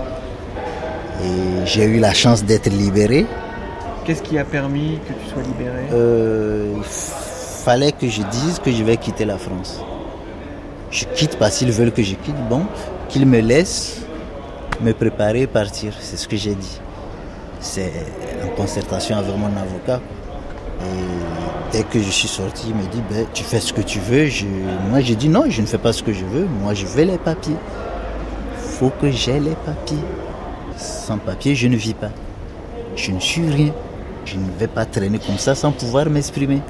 [1.24, 3.26] et j'ai eu la chance d'être libéré.
[4.06, 5.84] qu'est-ce qui a permis que tu sois libéré?
[5.94, 9.80] Euh, il fallait que je dise que je vais quitter la France.
[10.92, 12.36] Je quitte parce qu'ils veulent que je quitte.
[12.50, 12.64] Bon,
[13.10, 14.02] qu'ils me laissent
[14.82, 15.94] me préparer et partir.
[16.00, 16.80] C'est ce que j'ai dit.
[17.60, 17.92] C'est
[18.46, 20.00] en concertation avec mon avocat.
[20.82, 24.00] Et dès que je suis sorti, il me dit ben, Tu fais ce que tu
[24.00, 24.28] veux.
[24.28, 24.46] Je-
[24.90, 26.46] Moi, j'ai dit Non, je ne fais pas ce que je veux.
[26.62, 27.56] Moi, je veux les papiers.
[28.80, 29.98] faut que j'ai les papiers.
[30.78, 32.12] Sans papier, je ne vis pas.
[32.96, 33.74] Je ne suis rien.
[34.24, 36.62] Je ne vais pas traîner comme ça sans pouvoir m'exprimer.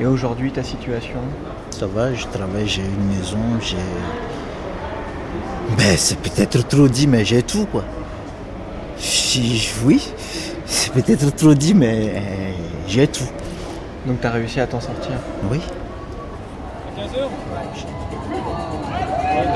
[0.00, 1.20] Et aujourd'hui, ta situation?
[1.70, 3.76] Ça va, je travaille, j'ai une maison, j'ai.
[5.76, 7.82] Ben, c'est peut-être trop dit, mais j'ai tout, quoi.
[9.84, 10.12] Oui,
[10.64, 12.20] c'est peut-être trop dit, mais euh,
[12.88, 13.24] j'ai tout.
[14.06, 15.12] Donc tu as réussi à t'en sortir
[15.50, 15.60] Oui.
[16.96, 17.28] 15h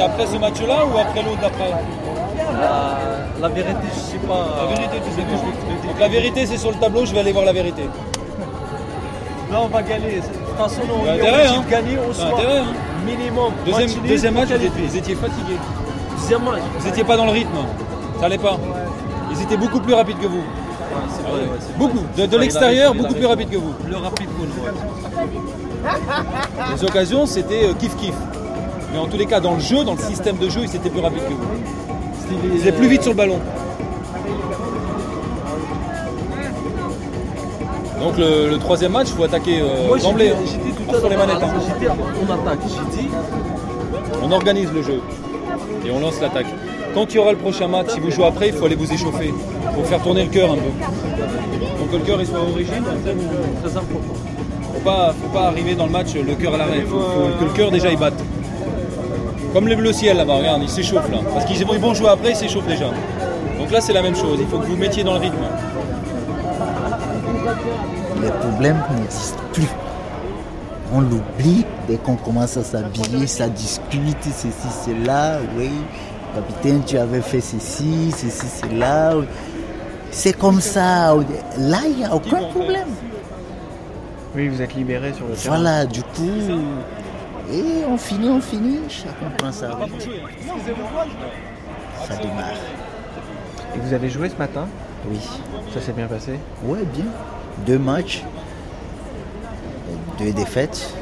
[0.05, 1.71] Après ce match-là ou après l'autre d'après?
[2.61, 2.99] La,
[3.41, 4.47] la vérité, je sais pas.
[4.61, 5.87] La vérité, tu sais pas.
[5.89, 7.83] Donc la vérité, c'est sur le tableau, je vais aller voir la vérité.
[9.51, 10.17] Là, on va gagner.
[10.17, 11.65] De toute façon, on T'as est intérêt, obligé hein.
[11.71, 12.35] gagner au T'as soir.
[12.39, 12.73] intérêt, hein.
[13.07, 13.53] Minimum.
[13.65, 14.69] Deuxième, deuxième match, vous qualifié.
[14.85, 15.55] étiez, vous étiez fatigué.
[16.21, 16.61] Deuxième match.
[16.79, 17.51] Vous n'étiez pas dans le rythme.
[18.19, 18.59] Ça allait pas.
[19.33, 20.43] Ils étaient beaucoup plus rapides que vous.
[20.43, 21.49] vrai, ouais.
[21.79, 22.01] beaucoup.
[22.17, 23.73] De, l'extérieur, beaucoup plus rapide que vous.
[23.73, 24.51] Plus rapide que nous.
[26.77, 28.13] Les occasions, c'était euh, kiff-kiff.
[28.93, 30.91] Mais en tous les cas, dans le jeu, dans le système de jeu, ils étaient
[30.91, 31.49] plus rapides que vous.
[32.55, 33.39] Ils étaient plus vite sur le ballon.
[38.01, 40.29] Donc le, le troisième match, il faut attaquer euh, d'emblée.
[40.29, 40.59] j'étais- hein.
[40.65, 41.43] j'étais tout à sur les l'heure, manettes.
[41.43, 41.49] hein.
[42.47, 42.59] Attaque.
[42.67, 43.09] J'ai dit,
[44.23, 45.01] On organise le jeu
[45.87, 46.47] et on lance l'attaque.
[46.95, 48.93] Quand il y aura le prochain match, si vous jouez après, il faut aller vous
[48.93, 49.33] échauffer.
[49.33, 50.71] Il faut faire tourner le cœur un peu.
[51.79, 52.85] Donc que le cœur soit au régime.
[53.63, 54.15] très important.
[54.75, 56.79] Faut pas, faut pas arriver dans le match le cœur à l'arrêt.
[56.79, 56.99] Il faut,
[57.39, 58.23] que le cœur déjà il batte.
[59.53, 61.19] Comme le bleu ciel là-bas, regarde, ils s'échauffent là.
[61.33, 62.91] Parce qu'ils vont, ils vont jouer après, ils s'échauffent déjà.
[63.59, 65.37] Donc là c'est la même chose, il faut que vous mettiez dans le rythme.
[68.23, 69.69] Les problèmes n'existent plus.
[70.93, 75.71] On l'oublie dès qu'on commence à s'habiller, ça discute, ceci, cela, oui.
[76.35, 79.15] Capitaine, tu avais fait ceci, ceci, cela.
[80.11, 81.15] C'est comme ça.
[81.59, 82.89] Là, il n'y a aucun problème.
[84.35, 85.57] Oui, vous êtes libéré sur le terrain.
[85.57, 86.63] Voilà, du coup.
[87.53, 90.09] Et on finit, on finit, chacun prend sa route.
[92.07, 92.55] Ça démarre.
[93.75, 94.67] Et vous avez joué ce matin?
[95.09, 95.19] Oui.
[95.75, 96.39] Ça s'est bien passé?
[96.65, 97.07] Ouais, bien.
[97.67, 98.23] Deux matchs,
[100.21, 100.95] deux défaites.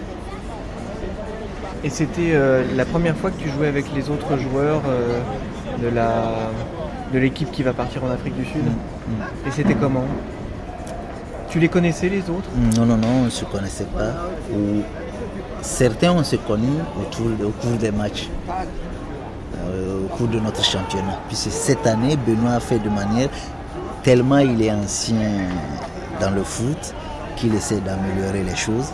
[1.85, 5.21] Et c'était euh, la première fois que tu jouais avec les autres joueurs euh,
[5.83, 6.51] de la
[7.13, 8.65] de l'équipe qui va partir en Afrique du Sud.
[8.65, 10.05] Mm, Et c'était comment
[11.49, 14.13] Tu les connaissais les autres Non, non, non, on ne se connaissait pas.
[14.53, 14.83] Ou
[15.63, 18.29] certains on s'est connus autour, au cours des matchs,
[19.59, 21.19] euh, au cours de notre championnat.
[21.29, 23.29] Puisque cette année, Benoît a fait de manière
[24.03, 25.47] tellement il est ancien
[26.21, 26.95] dans le foot
[27.37, 28.93] qu'il essaie d'améliorer les choses.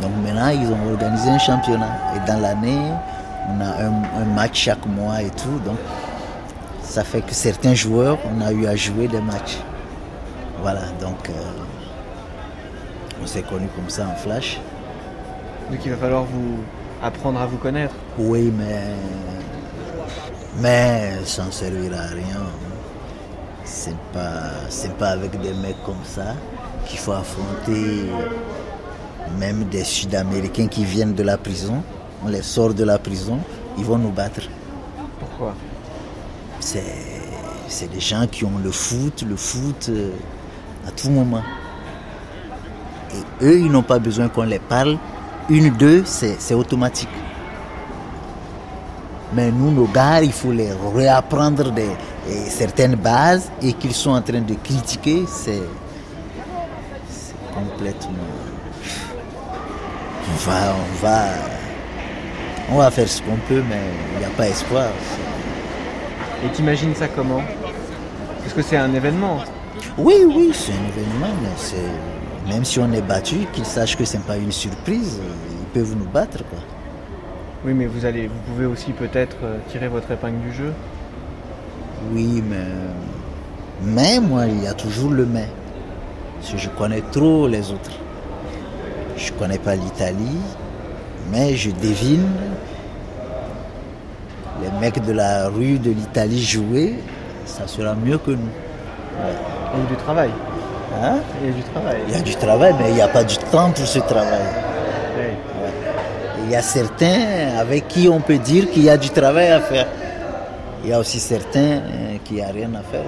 [0.00, 1.96] Donc maintenant, ils ont organisé un championnat.
[2.16, 2.80] Et dans l'année,
[3.48, 5.58] on a un, un match chaque mois et tout.
[5.64, 5.78] Donc
[6.82, 9.58] ça fait que certains joueurs, on a eu à jouer des matchs.
[10.60, 11.32] Voilà, donc euh,
[13.22, 14.60] on s'est connus comme ça en flash.
[15.70, 16.58] Donc il va falloir vous
[17.02, 17.94] apprendre à vous connaître.
[18.18, 18.80] Oui, mais.
[20.58, 22.42] Mais ça ne servira à rien.
[23.64, 26.34] C'est pas, c'est pas avec des mecs comme ça
[26.86, 28.10] qu'il faut affronter
[29.38, 31.82] même des Sud-Américains qui viennent de la prison.
[32.24, 33.38] On les sort de la prison,
[33.78, 34.42] ils vont nous battre.
[35.18, 35.54] Pourquoi?
[36.60, 40.10] C'est des gens qui ont le foot, le foot euh,
[40.86, 41.42] à tout moment.
[43.14, 44.98] Et eux, ils n'ont pas besoin qu'on les parle.
[45.48, 47.08] Une, deux, c'est automatique.
[49.32, 51.90] Mais nous, nos gars, il faut les réapprendre des,
[52.48, 55.62] certaines bases et qu'ils sont en train de critiquer, c'est
[57.54, 58.39] complètement.
[60.32, 61.24] On va, on va,
[62.70, 63.80] on va faire ce qu'on peut, mais
[64.14, 64.90] il n'y a pas espoir.
[66.44, 67.42] Et t'imagines ça comment?
[68.40, 69.38] Parce que c'est un événement.
[69.98, 74.04] Oui, oui, c'est un événement, mais c'est même si on est battu, qu'ils sachent que
[74.04, 76.58] ce n'est pas une surprise, ils peuvent nous battre, quoi.
[77.64, 80.72] Oui, mais vous allez, vous pouvez aussi peut-être euh, tirer votre épingle du jeu.
[82.12, 82.64] Oui, mais
[83.82, 85.48] mais moi, il y a toujours le mais.
[86.50, 87.99] Que je connais trop les autres.
[89.20, 90.40] Je connais pas l'Italie,
[91.30, 92.26] mais je devine
[94.62, 96.94] les mecs de la rue de l'Italie jouer,
[97.44, 98.54] ça sera mieux que nous.
[99.74, 100.30] Il y a du travail.
[101.02, 101.18] Hein?
[101.42, 101.96] Il y a du travail.
[102.08, 104.40] Il y a du travail, mais il n'y a pas du temps pour ce travail.
[106.44, 109.60] Il y a certains avec qui on peut dire qu'il y a du travail à
[109.60, 109.86] faire.
[110.82, 113.04] Il y a aussi certains euh, qui n'ont rien à faire.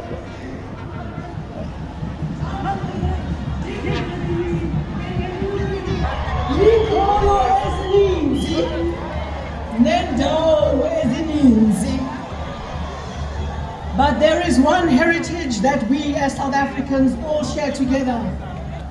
[13.97, 18.21] But there is one heritage that we as South Africans all share together,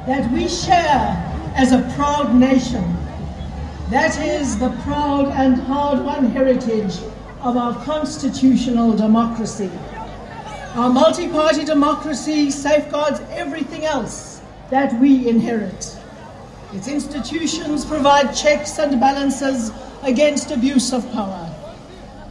[0.08, 1.18] that we share
[1.56, 2.84] as a proud nation.
[3.90, 7.00] That is the proud and hard-won heritage
[7.42, 9.72] of our constitutional democracy.
[10.76, 15.98] Our multi-party democracy safeguards everything else that we inherit.
[16.74, 19.72] Its institutions provide checks and balances
[20.04, 21.50] against abuse of power.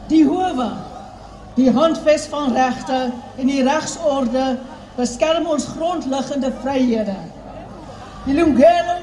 [0.09, 0.91] Die howe
[1.55, 4.59] Die handves van regte en die regsorde
[4.95, 7.15] beskerm ons grondliggende vryhede.
[8.25, 8.97] Ilungelo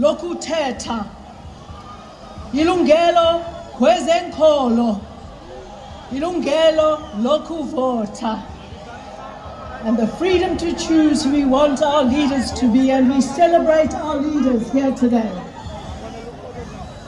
[0.00, 1.04] lokuthetha.
[2.52, 3.40] Ilungelo
[3.76, 4.96] kwezenkolo.
[6.10, 8.38] Ilungelo lokuvota.
[9.84, 13.94] And the freedom to choose who we want our leaders to be, and we celebrate
[13.94, 15.30] our leaders here today.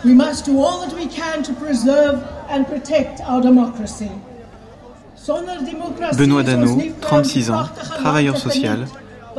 [0.05, 4.11] We must do all that we can to preserve and protect our democracy.
[6.17, 7.65] Benoît Dano, 36 ans,
[7.99, 8.87] travailleur social,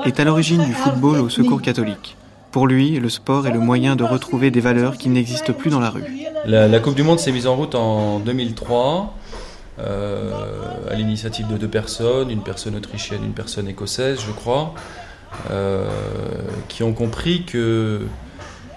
[0.05, 2.15] est à l'origine du football au secours catholique.
[2.51, 5.79] Pour lui, le sport est le moyen de retrouver des valeurs qui n'existent plus dans
[5.79, 6.03] la rue.
[6.45, 9.13] La, Coupe du Monde s'est mise en route en 2003,
[9.79, 10.31] euh,
[10.89, 14.73] à l'initiative de deux personnes, une personne autrichienne, une personne écossaise, je crois,
[15.49, 15.87] euh,
[16.67, 18.05] qui ont compris que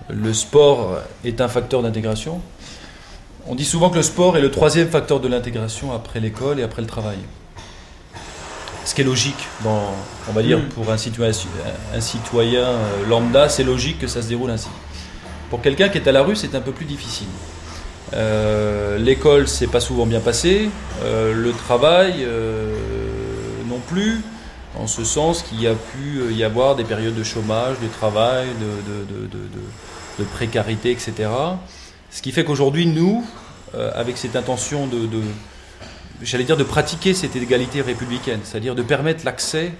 [0.08, 2.40] le sport est un facteur d'intégration,
[3.46, 6.62] on dit souvent que le sport est le troisième facteur de l'intégration après l'école et
[6.62, 7.18] après le travail.
[8.84, 9.82] Ce qui est logique, dans,
[10.28, 10.68] on va dire, mm.
[10.68, 11.32] pour un citoyen,
[11.94, 12.68] un citoyen
[13.08, 14.68] lambda, c'est logique que ça se déroule ainsi.
[15.50, 17.28] Pour quelqu'un qui est à la rue, c'est un peu plus difficile.
[18.14, 20.70] Euh, l'école, c'est pas souvent bien passé.
[21.02, 22.26] Euh, le travail,
[23.68, 24.22] non plus.
[24.78, 28.48] En ce sens qu'il y a pu y avoir des périodes de chômage, de travail,
[30.18, 31.30] de précarité, etc.
[32.10, 33.24] Ce qui fait qu'aujourd'hui, nous,
[33.74, 35.08] euh, avec cette intention de,
[36.22, 39.72] j'allais dire, de pratiquer cette égalité républicaine, c'est-à-dire de permettre l'accès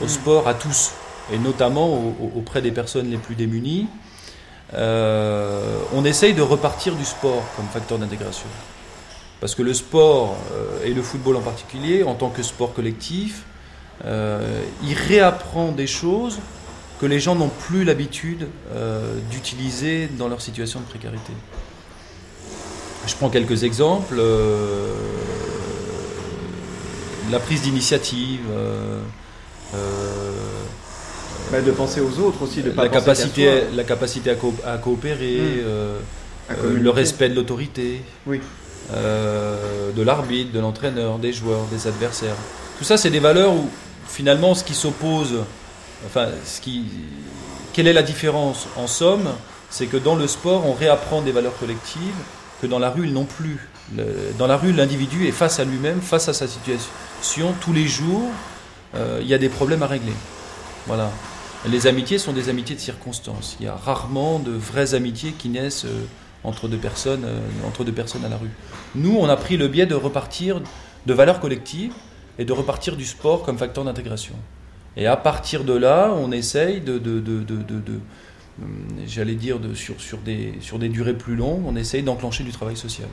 [0.00, 0.08] au mm.
[0.08, 0.92] sport à tous,
[1.32, 3.88] et notamment auprès des personnes les plus démunies,
[4.74, 8.46] euh, on essaye de repartir du sport comme facteur d'intégration.
[9.40, 13.44] Parce que le sport, euh, et le football en particulier, en tant que sport collectif,
[14.04, 16.40] il réapprend des choses
[17.00, 18.48] que les gens n'ont plus l'habitude
[19.30, 21.32] d'utiliser dans leur situation de précarité.
[23.06, 24.16] Je prends quelques exemples.
[24.18, 24.94] Euh,
[27.30, 28.40] la prise d'initiative.
[31.52, 34.30] Euh, euh, bah, de penser aux autres aussi, de pas la capacité, la capacité
[34.64, 35.62] à, coopérer,
[36.50, 36.74] hmm.
[36.74, 38.40] le respect de l'autorité, oui.
[38.90, 42.36] de l'arbitre, de l'entraîneur, des joueurs, des adversaires.
[42.78, 43.68] Tout ça, c'est des valeurs où
[44.08, 45.44] finalement ce qui s'oppose,
[46.06, 46.84] enfin, ce qui,
[47.72, 49.28] quelle est la différence en somme,
[49.70, 52.00] c'est que dans le sport, on réapprend des valeurs collectives
[52.60, 53.58] que dans la rue, non plus.
[54.38, 57.54] dans la rue, l'individu est face à lui-même, face à sa situation.
[57.60, 58.30] Tous les jours,
[58.94, 60.12] euh, il y a des problèmes à régler.
[60.86, 61.10] Voilà.
[61.70, 63.56] Les amitiés sont des amitiés de circonstance.
[63.60, 66.04] Il y a rarement de vraies amitiés qui naissent euh,
[66.42, 68.50] entre, deux personnes, euh, entre deux personnes à la rue.
[68.96, 70.60] Nous, on a pris le biais de repartir
[71.06, 71.92] de valeurs collectives
[72.38, 74.34] et de repartir du sport comme facteur d'intégration.
[74.96, 77.22] Et à partir de là, on essaye de, de
[79.06, 83.08] j'allais dire, sur, des, sur des durées plus longues, on essaye d'enclencher du travail social.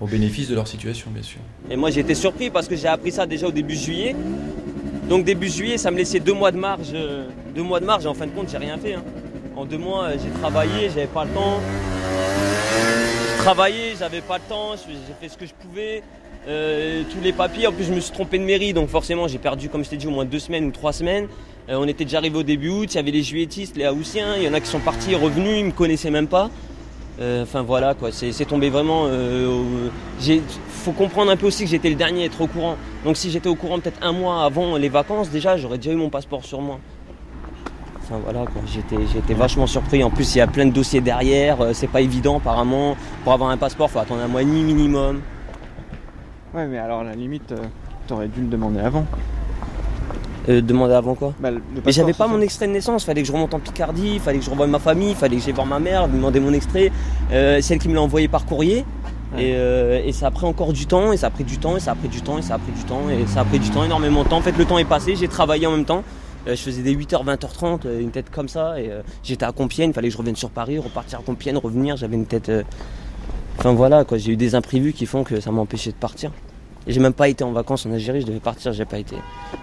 [0.00, 1.40] Au bénéfice de leur situation, bien sûr.
[1.70, 4.16] Et moi, j'ai été surpris parce que j'ai appris ça déjà au début juillet.
[5.10, 6.92] Donc début juillet, ça me laissait deux mois de marge.
[7.54, 8.94] Deux mois de marge et en fin de compte, j'ai rien fait.
[8.94, 9.02] hein.
[9.56, 11.58] En deux mois, j'ai travaillé, j'avais pas le temps.
[13.38, 16.04] Travaillé, j'avais pas le temps, j'ai fait ce que je pouvais.
[16.46, 19.38] Euh, tous les papiers, en plus je me suis trompé de mairie, donc forcément j'ai
[19.38, 21.26] perdu, comme je t'ai dit, au moins deux semaines ou trois semaines.
[21.68, 24.36] Euh, on était déjà arrivé au début août, il y avait les juilletistes, les haussiens,
[24.36, 26.48] il y en a qui sont partis, revenus, ils me connaissaient même pas.
[27.20, 29.06] Euh, Enfin voilà quoi, c'est tombé vraiment.
[30.80, 32.76] Faut comprendre un peu aussi que j'étais le dernier à être au courant.
[33.04, 35.96] Donc si j'étais au courant peut-être un mois avant les vacances, déjà j'aurais déjà eu
[35.96, 36.78] mon passeport sur moi.
[38.02, 40.02] Enfin voilà quoi, j'étais vachement surpris.
[40.02, 42.96] En plus il y a plein de dossiers derrière, euh, c'est pas évident apparemment.
[43.22, 45.20] Pour avoir un passeport, faut attendre un mois et demi minimum.
[46.52, 47.58] Ouais, mais alors, à la limite, euh,
[48.08, 49.06] t'aurais dû le demander avant.
[50.48, 51.32] Euh, demander avant quoi?
[51.38, 51.50] Bah,
[51.84, 54.44] Mais j'avais pas mon extrait de naissance, fallait que je remonte en Picardie, fallait que
[54.44, 56.90] je revoie ma famille, fallait que j'aille voir ma mère, demander mon extrait.
[57.30, 58.84] Euh, celle qui me l'a envoyé par courrier.
[59.38, 61.76] Et, euh, et ça a pris encore du temps, et ça a pris du temps,
[61.76, 63.44] et ça a pris du temps, et ça a pris du temps, et ça a
[63.44, 64.38] pris du temps, énormément de temps.
[64.38, 66.02] En fait, le temps est passé, j'ai travaillé en même temps.
[66.48, 69.52] Euh, je faisais des 8h, 20h30, euh, une tête comme ça, et euh, j'étais à
[69.52, 72.50] Compiègne, fallait que je revienne sur Paris, repartir à Compiègne, revenir, j'avais une tête.
[73.58, 76.32] Enfin voilà, quoi, j'ai eu des imprévus qui font que ça m'a empêché de partir.
[76.86, 79.14] Et j'ai même pas été en vacances en Algérie, je devais partir, j'ai pas été.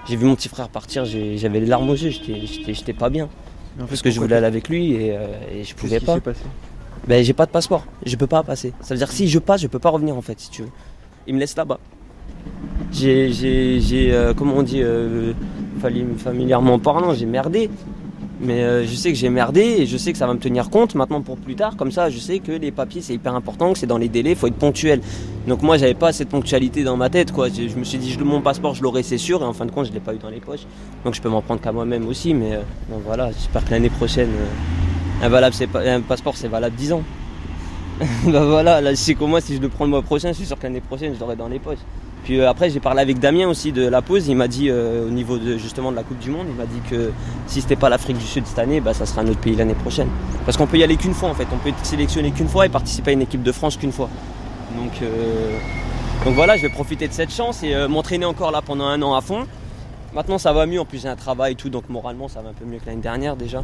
[0.07, 3.27] J'ai vu mon petit frère partir, j'avais les larmes aux yeux, j'étais- pas bien.
[3.75, 5.97] Mais en fait, Parce que je voulais aller avec lui et, euh, et je pouvais
[5.99, 6.13] qui pas.
[6.15, 6.41] s'est passé?
[7.07, 8.73] Ben j'ai pas de passeport, je peux pas passer.
[8.81, 10.63] Ça veut dire que si je passe, je peux pas revenir en fait, si tu
[10.63, 10.69] veux.
[11.25, 11.79] Il me laisse là-bas.
[12.91, 15.33] J'ai, j'ai, j'ai, euh, comment on dit, euh,
[16.17, 17.69] familièrement parlant, j'ai merdé.
[18.39, 20.69] Mais euh, je sais que j'ai merdé et je sais que ça va me tenir
[20.69, 21.75] compte maintenant pour plus tard.
[21.75, 24.35] Comme ça, je sais que les papiers c'est hyper important, que c'est dans les délais,
[24.35, 25.01] faut être ponctuel.
[25.47, 27.47] Donc moi, j'avais pas cette ponctualité dans ma tête, quoi.
[27.49, 29.41] Je, me suis dit, je, mon passeport, je l'aurai, c'est sûr.
[29.41, 30.67] Et en fin de compte, je l'ai pas eu dans les poches.
[31.03, 32.33] Donc je peux m'en prendre qu'à moi-même aussi.
[32.33, 32.59] Mais
[33.05, 34.29] voilà, j'espère que l'année prochaine,
[35.21, 35.67] un, c'est
[36.07, 37.03] passeport, c'est valable 10 ans.
[38.27, 40.45] bah voilà, là, sais qu'au moins, si je le prends le mois prochain, je suis
[40.45, 41.79] sûr que l'année prochaine, je l'aurai dans les poches.
[42.23, 44.27] Puis euh, après, j'ai parlé avec Damien aussi de la pause.
[44.27, 46.65] Il m'a dit, euh, au niveau de, justement de la Coupe du Monde, il m'a
[46.65, 47.11] dit que
[47.47, 49.73] si c'était pas l'Afrique du Sud cette année, bah, ça sera un autre pays l'année
[49.73, 50.09] prochaine.
[50.45, 51.47] Parce qu'on peut y aller qu'une fois en fait.
[51.53, 54.09] On peut être sélectionné qu'une fois et participer à une équipe de France qu'une fois.
[54.75, 55.57] Donc, euh,
[56.25, 59.15] donc voilà, je vais profiter de cette chance et m'entraîner encore là pendant un an
[59.15, 59.47] à fond.
[60.13, 60.81] Maintenant, ça va mieux.
[60.81, 62.87] En plus, j'ai un travail et tout, donc moralement, ça va un peu mieux que
[62.87, 63.63] l'année dernière déjà.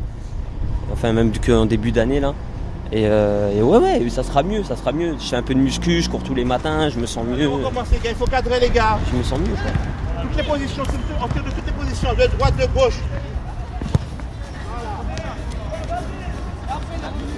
[0.91, 2.33] Enfin, même qu'en début d'année là.
[2.91, 5.15] Et, euh, et ouais, ouais, ça sera mieux, ça sera mieux.
[5.19, 7.47] Je fais un peu de muscu, je cours tous les matins, je me sens mieux.
[7.47, 8.99] On il faut cadrer les gars.
[9.11, 9.71] Je me sens mieux quoi.
[10.21, 10.83] Toutes les positions,
[11.19, 12.99] en tir de toutes les positions, de droite, de gauche.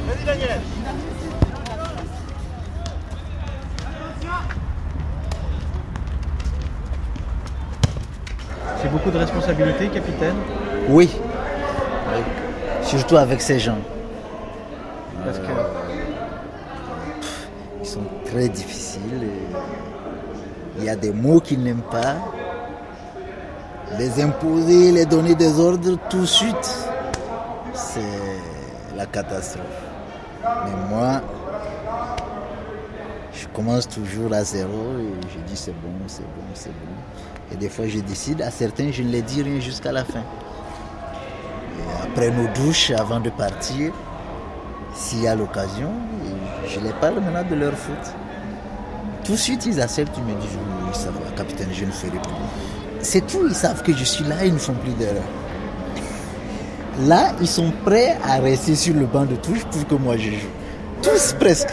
[0.08, 0.62] Vas-y Daniel.
[8.82, 10.36] C'est beaucoup de responsabilités, capitaine?
[10.90, 11.10] Oui.
[12.86, 13.78] Surtout avec ces gens.
[15.24, 15.44] Parce que
[17.82, 19.24] Ils sont très difficiles.
[19.24, 22.16] et Il y a des mots qu'ils n'aiment pas.
[23.98, 26.90] Les imposer, les donner des ordres tout de suite,
[27.74, 28.00] c'est
[28.96, 29.66] la catastrophe.
[30.44, 31.22] Mais moi,
[33.34, 37.54] je commence toujours à zéro et je dis c'est bon, c'est bon, c'est bon.
[37.54, 40.24] Et des fois je décide, à certains je ne les dis rien jusqu'à la fin.
[42.16, 43.92] Après nos douches, avant de partir,
[44.96, 45.90] s'il y a l'occasion,
[46.66, 48.14] je les parle maintenant de leur faute.
[49.26, 52.12] Tout de suite ils acceptent, ils me disent oui, ça va, capitaine, je ne ferai
[52.12, 52.32] plus.
[53.02, 55.24] C'est tout, ils savent que je suis là, ils ne font plus d'erreur.
[57.06, 60.30] Là, ils sont prêts à rester sur le banc de touche pour que moi je
[60.32, 60.54] joue.
[61.02, 61.68] Tous presque.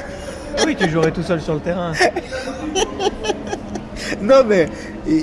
[0.66, 1.92] Oui, tu jouerais tout seul sur le terrain.
[4.20, 4.66] Non, mais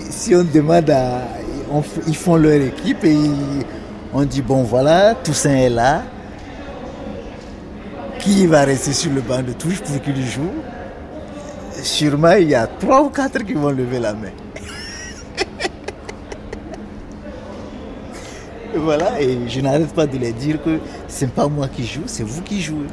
[0.10, 1.23] si on demande à.
[1.71, 3.65] on ils font leur équipe et ils-
[4.13, 6.04] on dit bon, voilà, Toussaint est là.
[8.19, 10.52] Qui va rester sur le banc de touche pour qu'il joue?
[11.72, 14.32] Sûrement, il y a trois ou quatre qui vont lever la main.
[18.76, 22.24] Voilà, et je n'arrête pas de les dire que c'est pas moi qui joue, c'est
[22.24, 22.86] vous qui jouez.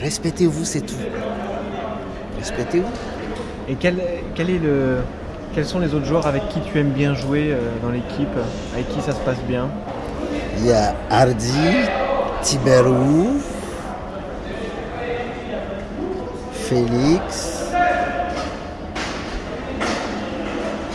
[0.00, 0.94] Respectez-vous, c'est tout.
[2.38, 2.88] Respectez-vous.
[3.68, 8.28] Et quels sont les autres joueurs avec qui tu aimes bien jouer euh, dans l'équipe
[8.74, 9.68] Avec qui ça se passe bien?
[10.58, 11.86] Il y a Hardy,
[12.42, 13.40] Tiberou,
[16.52, 17.62] Félix.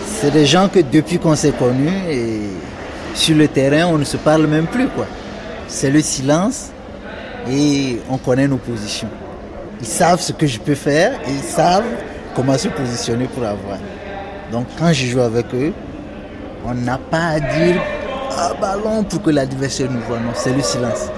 [0.05, 1.91] C'est des gens que depuis qu'on s'est connus
[3.13, 5.05] sur le terrain, on ne se parle même plus quoi.
[5.67, 6.71] C'est le silence
[7.49, 9.09] et on connaît nos positions.
[9.79, 11.85] Ils savent ce que je peux faire et ils savent
[12.35, 13.77] comment se positionner pour avoir.
[14.51, 15.73] Donc quand je joue avec eux,
[16.65, 17.81] on n'a pas à dire
[18.37, 20.19] un ballon pour que l'adversaire nous voit.
[20.19, 21.09] Non, c'est le silence.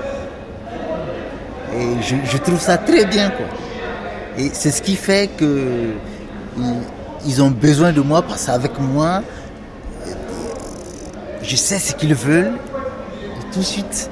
[1.75, 3.29] Et je, trouve ça très bien.
[3.29, 3.45] Quoi.
[4.37, 5.93] Et c'est ce qui fait que
[6.57, 6.73] ils,
[7.25, 9.21] ils ont besoin de moi parce qu'avec moi,
[11.41, 12.53] je sais ce qu'ils veulent.
[13.39, 14.09] Et tout de suite,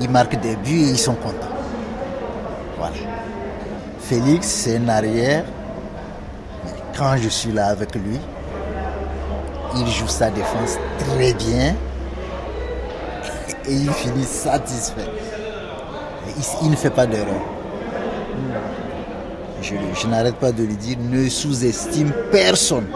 [0.00, 1.56] ils marquent des buts et ils sont contents.
[2.78, 2.96] Voilà.
[4.00, 5.44] Félix, c'est un arrière.
[6.64, 8.18] Mais quand je suis là avec lui,
[9.76, 11.74] il joue sa défense très bien
[13.68, 15.08] et il finit satisfait.
[16.62, 17.42] Il, ne fait pas d'erreur.
[19.60, 22.86] Je, je n'arrête pas de lui dire ne sous-estime personne.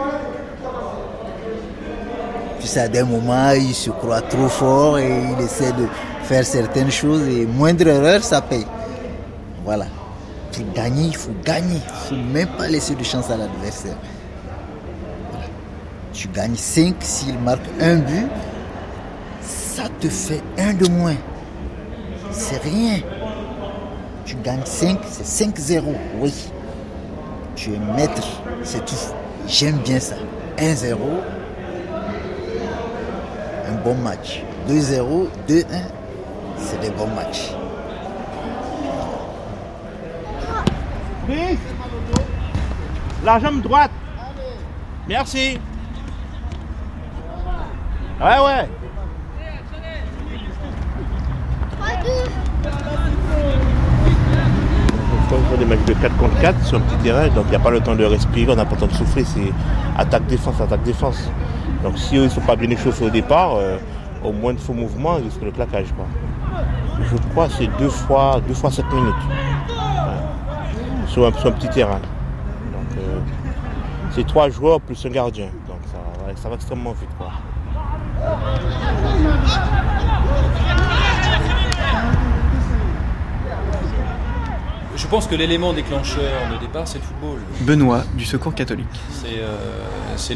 [2.59, 5.87] Tu sais, à des moments, il se croit trop fort et il essaie de
[6.23, 8.65] faire certaines choses et moindre erreur, ça paye.
[9.63, 9.85] Voilà.
[10.51, 11.79] Pour gagner, il faut gagner.
[12.11, 13.95] Il ne faut même pas laisser de chance à l'adversaire.
[16.13, 18.27] Tu gagnes 5, s'il marque un but,
[19.77, 21.17] ça te fait un de moins.
[22.31, 22.97] C'est rien.
[24.25, 25.83] Tu gagnes 5, c'est 5-0,
[26.17, 26.33] oui.
[27.55, 28.27] Tu es maître,
[28.63, 28.95] c'est tout.
[29.47, 30.15] J'aime bien ça.
[30.57, 30.95] 1-0,
[33.69, 34.41] un bon match.
[34.67, 35.65] 2-0, 2-1,
[36.57, 37.51] c'est des bons matchs.
[43.23, 43.91] La jambe droite.
[45.07, 45.59] Merci.
[48.19, 48.67] Ouais, ouais.
[55.55, 57.71] Des matchs de 4 contre 4 sur un petit terrain, donc il n'y a pas
[57.71, 59.51] le temps de respirer, on n'a pas le temps de souffler, c'est
[59.97, 61.31] attaque-défense, attaque-défense.
[61.83, 63.77] Donc si eux ne sont pas bien échauffés au départ, euh,
[64.23, 65.87] au moins de faux mouvements, ils risquent le claquage.
[65.95, 66.05] Quoi.
[67.01, 69.15] Je crois que c'est deux fois, deux fois 7 minutes.
[71.07, 72.01] Sur, un, petit terrain.
[72.73, 73.19] Donc euh,
[74.11, 75.47] c'est trois joueurs plus un gardien.
[75.67, 75.99] Donc ça,
[76.35, 77.09] ça va extrêmement vite.
[77.17, 77.31] Quoi.
[85.07, 87.39] Je pense que l'élément déclencheur de départ, c'est le football.
[87.61, 88.85] Benoît, du Secours catholique.
[89.09, 89.55] C'est euh,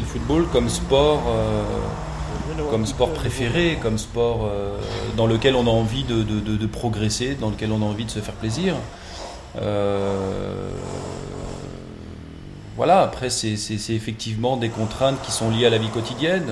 [0.06, 1.62] football comme sport, euh,
[2.70, 4.78] comme sport préféré, comme sport euh,
[5.14, 8.06] dans lequel on a envie de, de- de- de progresser, dans lequel on a envie
[8.06, 8.74] de se faire plaisir.
[12.74, 13.52] Voilà, après, c'est
[13.90, 16.48] effectivement des contraintes qui sont liées à la vie quotidienne.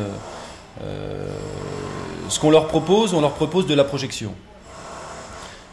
[2.29, 4.35] Ce qu'on leur propose, on leur propose de la projection.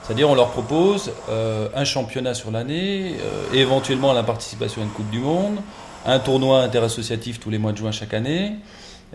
[0.08, 4.92] C'est-à-dire on leur propose euh, un championnat sur l'année, euh, éventuellement la participation à une
[4.92, 5.58] Coupe du Monde,
[6.06, 8.54] un tournoi interassociatif tous les mois de juin chaque année,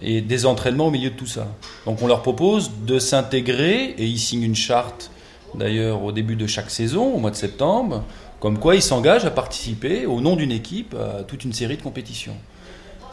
[0.03, 1.47] et des entraînements au milieu de tout ça.
[1.87, 5.11] Donc on leur propose de s'intégrer, et ils signent une charte
[5.55, 8.05] d'ailleurs au début de chaque saison, au mois de septembre,
[8.39, 11.83] comme quoi ils s'engagent à participer au nom d'une équipe à toute une série de
[11.83, 12.37] compétitions.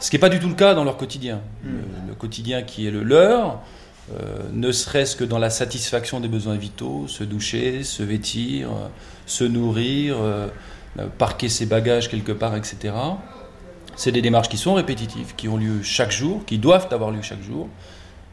[0.00, 1.40] Ce qui n'est pas du tout le cas dans leur quotidien.
[1.64, 3.60] Le, le quotidien qui est le leur,
[4.18, 8.88] euh, ne serait-ce que dans la satisfaction des besoins vitaux, se doucher, se vêtir, euh,
[9.26, 10.48] se nourrir, euh,
[11.18, 12.94] parquer ses bagages quelque part, etc.
[13.96, 17.22] C'est des démarches qui sont répétitives, qui ont lieu chaque jour, qui doivent avoir lieu
[17.22, 17.68] chaque jour,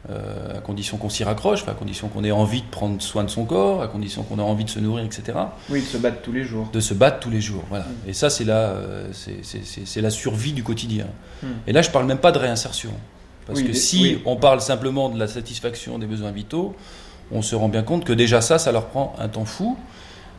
[0.08, 3.44] à condition qu'on s'y raccroche, à condition qu'on ait envie de prendre soin de son
[3.44, 5.38] corps, à condition qu'on ait envie de se nourrir, etc.
[5.68, 6.70] Oui, de se battre tous les jours.
[6.72, 7.86] De se battre tous les jours, voilà.
[8.06, 8.74] Et ça, c'est la,
[9.12, 11.06] c'est- la survie du quotidien.
[11.42, 11.48] Hmm.
[11.66, 12.92] Et là, je parle même pas de réinsertion.
[13.48, 14.22] Parce Oui, que si oui.
[14.26, 16.76] on parle simplement de la satisfaction des besoins vitaux,
[17.32, 19.76] on se rend bien compte que déjà ça, ça leur prend un temps fou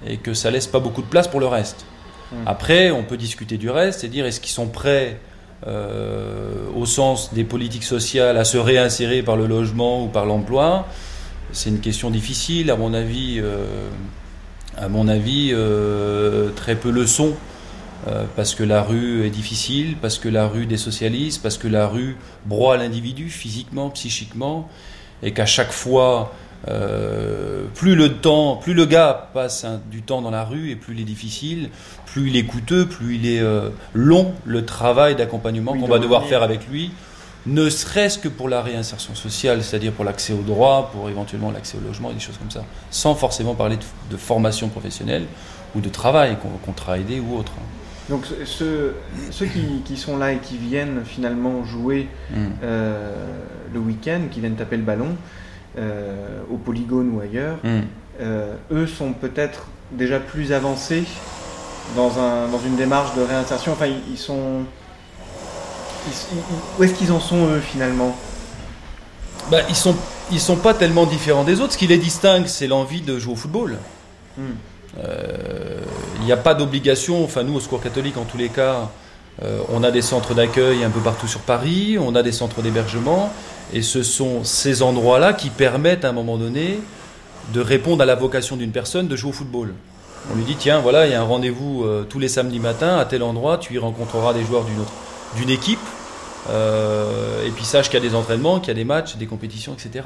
[0.07, 1.86] et que ça laisse pas beaucoup de place pour le reste.
[2.32, 2.38] Hmm.
[2.45, 5.20] Après, on peut discuter du reste et dire est-ce qu'ils sont prêts,
[5.68, 10.88] euh, au sens des politiques sociales, à se réinsérer par le logement ou par l'emploi?
[11.51, 13.39] C'est une question difficile, à mon avis.
[13.39, 13.66] euh,
[14.78, 17.34] à mon avis, euh, très peu le sont.
[18.07, 21.85] Euh, parce que la rue est difficile, parce que la rue désocialise, parce que la
[21.87, 24.69] rue broie l'individu physiquement, psychiquement,
[25.21, 26.33] et qu'à chaque fois,
[26.69, 30.75] euh, plus le temps, plus le gars passe hein, du temps dans la rue, et
[30.77, 31.69] plus il est difficile,
[32.05, 35.99] plus il est coûteux, plus il est euh, long le travail d'accompagnement Oui, qu'on va
[35.99, 36.91] devoir faire avec lui,
[37.45, 41.77] ne serait-ce que pour la réinsertion sociale, c'est-à-dire pour l'accès au droit, pour éventuellement l'accès
[41.77, 45.25] au logement et des choses comme ça, sans forcément parler de, de formation professionnelle
[45.75, 47.51] ou de travail, con- contrat aidé ou autre.
[48.10, 48.95] Donc ce- ceux,
[49.32, 52.36] ceux qui, qui sont là et qui viennent finalement jouer Mm.
[52.64, 53.16] euh,
[53.74, 55.16] le week-end, qui viennent taper le ballon
[55.78, 57.80] euh, au polygone ou ailleurs, Mm.
[58.22, 61.03] euh, eux sont peut-être déjà plus avancés
[61.95, 63.72] dans, un, dans une démarche de réinsertion.
[63.74, 64.62] Enfin, ils, ils sont...
[66.07, 68.16] ils- ils- où est-ce qu'ils en sont eux finalement?
[69.51, 69.95] Bah, ils sont
[70.32, 71.74] ils sont pas tellement différents des autres.
[71.74, 73.78] Ce qui les distingue, c'est l'envie de jouer au football.
[74.38, 74.43] Hmm.
[75.03, 75.79] Euh,
[76.19, 77.23] Il n'y a pas d'obligation.
[77.23, 78.89] Enfin, nous, au Secours catholique, en tous les cas,
[79.43, 82.61] Euh, on a des centres d'accueil un peu partout sur Paris, on a des centres
[82.61, 83.31] d'hébergement,
[83.73, 86.79] et ce sont ces endroits-là qui permettent à un moment donné
[87.53, 89.73] de répondre à la vocation d'une personne de jouer au football.
[90.31, 92.97] On lui dit tiens voilà il y a un rendez-vous euh, tous les samedis matins
[92.97, 94.65] à tel endroit, tu y rencontreras des joueurs
[95.35, 95.79] d'une équipe
[96.49, 99.73] et puis sache qu'il y a des entraînements, qu'il y a des matchs, des compétitions,
[99.73, 100.05] etc.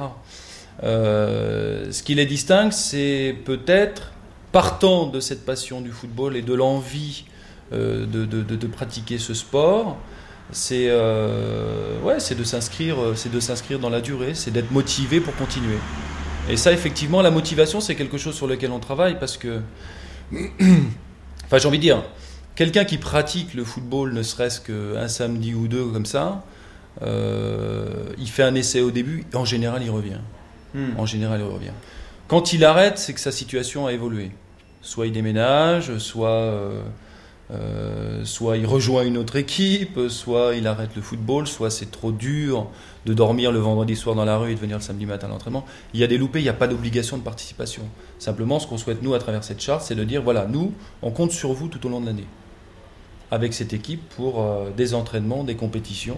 [0.82, 4.13] Ce qui les distingue, c'est peut-être
[4.54, 7.26] partant de cette passion du football et de l'envie
[7.72, 9.98] de, de, pratiquer ce sport,
[10.52, 10.92] c'est
[12.04, 15.80] ouais, c'est de s'inscrire, c'est de s'inscrire dans la durée, c'est d'être motivé pour continuer.
[16.50, 19.62] Et ça, effectivement, la motivation, c'est quelque chose sur lequel on travaille parce que
[21.46, 22.04] enfin, j'ai envie de dire,
[22.56, 26.44] quelqu'un qui pratique le football, ne serait-ce qu'un samedi ou deux comme ça,
[27.02, 27.88] euh,
[28.18, 30.20] il fait un essai au début, en général, il revient.
[30.74, 30.98] Hmm.
[30.98, 31.74] En général, il revient.
[32.28, 34.32] Quand il arrête, c'est que sa situation a évolué.
[34.84, 36.82] Soit il déménage, soit, euh,
[37.52, 42.12] euh, soit il rejoint une autre équipe, soit il arrête le football, soit c'est trop
[42.12, 42.68] dur
[43.06, 45.30] de dormir le vendredi soir dans la rue et de venir le samedi matin à
[45.30, 45.66] l'entraînement.
[45.94, 47.84] Il y a des loupés, il n'y a pas d'obligation de participation.
[48.20, 51.12] Simplement, ce qu'on souhaite, nous, à travers cette charte, c'est de dire, voilà, nous, on
[51.12, 52.28] compte sur vous tout au long de l'année,
[53.32, 56.18] avec cette équipe pour euh, des entraînements, des compétitions.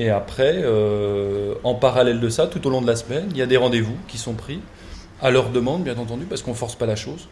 [0.00, 0.64] Et après,
[1.64, 3.96] en parallèle de ça, tout au long de la semaine, il y a des rendez-vous
[4.06, 4.60] qui sont pris,
[5.20, 7.28] à leur demande, bien entendu, parce qu'on ne force pas la chose.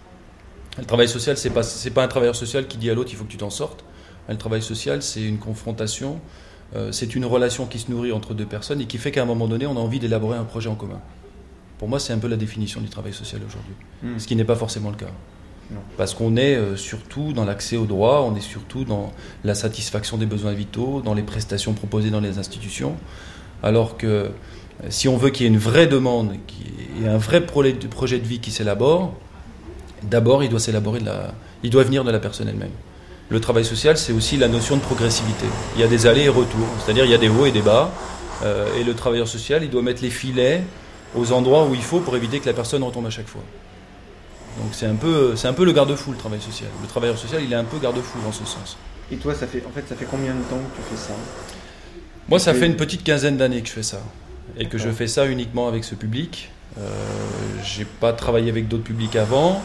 [0.78, 1.62] Le travail social, ce n'est pas,
[1.94, 3.84] pas un travailleur social qui dit à l'autre, il faut que tu t'en sortes.
[4.28, 6.20] Le travail social, c'est une confrontation,
[6.74, 9.26] euh, c'est une relation qui se nourrit entre deux personnes et qui fait qu'à un
[9.26, 11.00] moment donné, on a envie d'élaborer un projet en commun.
[11.78, 14.18] Pour moi, c'est un peu la définition du travail social aujourd'hui, hmm.
[14.18, 15.10] ce qui n'est pas forcément le cas.
[15.96, 19.12] Parce qu'on est euh, surtout dans l'accès aux droits, on est surtout dans
[19.42, 22.96] la satisfaction des besoins vitaux, dans les prestations proposées dans les institutions,
[23.62, 24.30] alors que
[24.88, 26.34] si on veut qu'il y ait une vraie demande
[27.02, 29.14] et un vrai projet de vie qui s'élabore,
[30.02, 31.00] d'abord il doit s'élaborer,
[31.62, 32.70] il doit venir de la personne elle-même.
[33.28, 35.46] Le travail social, c'est aussi la notion de progressivité.
[35.74, 37.62] Il y a des allers et retours, c'est-à-dire il y a des hauts et des
[37.62, 37.90] bas.
[38.44, 40.62] Euh, et le travailleur social, il doit mettre les filets
[41.16, 43.42] aux endroits où il faut pour éviter que la personne retombe à chaque fois.
[44.60, 46.68] Donc c'est un peu, c'est un peu le garde-fou le travail social.
[46.80, 48.76] Le travailleur social, il est un peu garde-fou dans ce sens.
[49.10, 51.14] Et toi, ça fait, en fait, ça fait combien de temps que tu fais ça?
[52.28, 54.00] Moi, ça fait une petite quinzaine d'années que je fais ça,
[54.58, 56.50] et que je fais ça uniquement avec ce public.
[56.78, 56.90] Euh,
[57.64, 59.62] j'ai pas travaillé avec d'autres publics avant.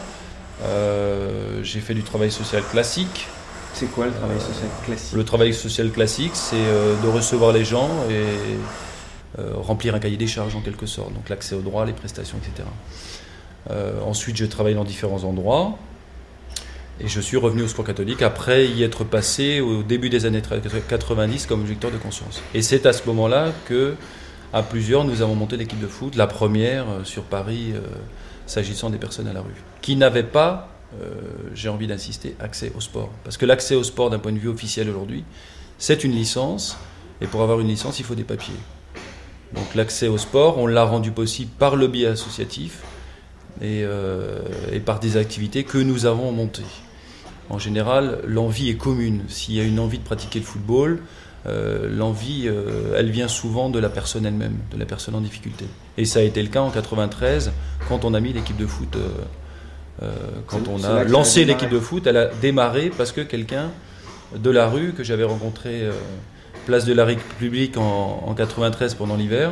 [0.62, 3.26] Euh, j'ai fait du travail social classique,
[3.74, 7.64] c'est quoi le travail social classique Le travail social classique, c'est euh, de recevoir les
[7.64, 11.86] gens et euh, remplir un cahier des charges en quelque sorte, donc l'accès aux droits,
[11.86, 12.68] les prestations, etc.
[13.70, 15.78] Euh, ensuite, j'ai travaillé dans différents endroits
[17.00, 20.42] et je suis revenu au sport catholique après y être passé au début des années
[20.88, 22.42] 90 comme objecteur de conscience.
[22.54, 23.94] Et c'est à ce moment-là que,
[24.52, 27.72] à plusieurs, nous avons monté l'équipe de foot, la première sur Paris,
[28.46, 31.10] s'agissant des personnes à la rue, qui n'avaient pas euh,
[31.54, 33.10] j'ai envie d'insister, accès au sport.
[33.24, 35.24] Parce que l'accès au sport d'un point de vue officiel aujourd'hui,
[35.78, 36.76] c'est une licence,
[37.20, 38.54] et pour avoir une licence, il faut des papiers.
[39.54, 42.82] Donc l'accès au sport, on l'a rendu possible par le biais associatif
[43.62, 44.40] euh,
[44.70, 46.62] et, par des activités que nous avons montées.
[47.48, 49.24] En général, l'envie est commune.
[49.28, 51.02] S'il y a une envie de pratiquer le football,
[51.46, 52.48] euh, l'envie,
[52.96, 55.66] elle vient souvent de la personne elle-même, de la personne en difficulté.
[55.98, 57.52] Et ça a été le cas en 93,
[57.88, 58.96] quand on a mis l'équipe de foot
[60.02, 60.10] euh,
[60.46, 63.70] quand on a lancé l'équipe de foot, elle a démarré parce que quelqu'un
[64.36, 65.92] de la rue que j'avais rencontré euh,
[66.66, 69.50] place de la République en, en 93 pendant l'hiver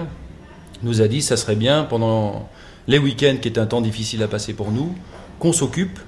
[0.83, 2.49] nous a dit ça serait bien pendant
[2.89, 4.95] les week-ends qui étaient un temps difficile à passer pour nous
[5.39, 5.99] qu'on s'occupe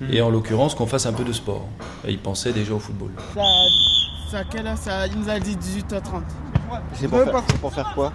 [0.00, 0.06] hmm.
[0.12, 1.68] et en l'occurrence qu'on fasse un peu de sport.
[2.06, 3.10] Et il pensait déjà au football.
[3.34, 3.42] Ça,
[4.50, 6.22] quelle heure ça, Il nous a dit 18h30.
[6.94, 8.12] C'est pour, faire, pour faire quoi?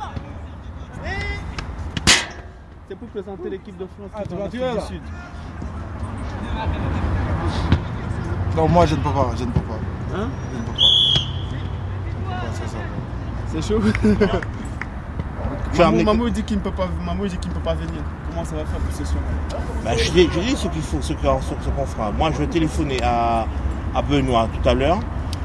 [2.89, 4.57] C'est pour présenter l'équipe de France ah, du
[4.87, 5.01] Sud.
[8.55, 9.79] Non, moi je ne peux pas, je ne peux pas.
[10.15, 10.29] Hein?
[10.51, 10.79] Je ne peux pas.
[12.53, 13.61] c'est.
[13.61, 13.81] C'est chaud.
[15.77, 18.01] Maman, maman dit qu'il ne peut pas, maman dit qu'il ne peut pas venir.
[18.29, 19.23] Comment ça va faire pour ce soir?
[19.85, 22.11] Bah, Je dis, ce qu'il faut, ce qu'on fera.
[22.11, 23.47] Moi, je vais téléphoner à,
[23.95, 24.99] à Benoît tout à l'heure.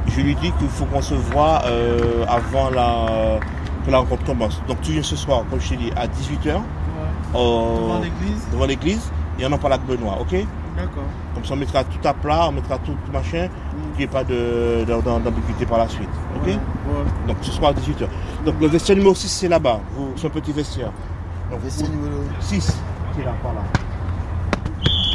[0.09, 3.39] Je lui dis qu'il faut qu'on se voit euh, avant la,
[3.85, 4.61] que la rencontre commence.
[4.69, 6.55] Donc tu viens ce soir, comme je t'ai dit, à 18h.
[6.55, 6.63] Ouais.
[7.35, 8.49] devant l'église.
[8.53, 9.13] Devant l'église.
[9.39, 10.35] Et on en parle avec Benoît, ok?
[10.77, 11.05] D'accord.
[11.35, 13.49] Comme ça, on mettra tout à plat, on mettra tout, machin,
[13.97, 16.09] qu'il n'y ait pas d'ambiguïté par la suite.
[16.37, 16.53] Ok?
[17.27, 18.07] Donc ce soir à 18h.
[18.45, 19.81] Donc le vestiaire numéro 6, c'est là-bas,
[20.17, 20.91] c'est un petit vestiaire.
[21.51, 22.79] Donc, vestiaire numéro 6,
[23.15, 23.61] qui est là, par là.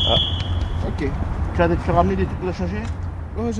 [0.10, 0.88] Ah.
[0.88, 1.10] Ok.
[1.56, 2.82] Tu as, tu ramené des trucs à changer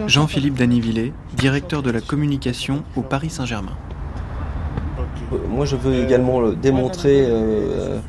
[0.07, 3.78] Jean-Philippe Danivillé, directeur de la communication au Paris Saint-Germain.
[5.49, 7.99] Moi, je veux également démontrer euh,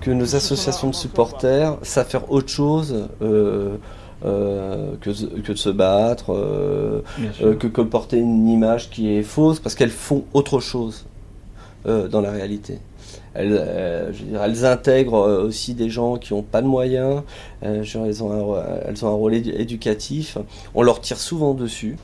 [0.00, 3.76] que nos associations de supporters savent faire autre chose euh,
[4.24, 5.10] euh, que,
[5.40, 7.02] que, de se battre, euh,
[7.42, 11.06] euh, que, que porter une image qui est fausse, parce qu'elles font autre chose
[11.86, 12.78] dans la réalité.
[13.34, 17.22] Elles, je veux dire, elles intègrent aussi des gens qui n'ont pas de moyens,
[17.82, 20.36] genre, elles, ont un, elles ont un rôle éducatif,
[20.74, 21.96] on leur tire souvent dessus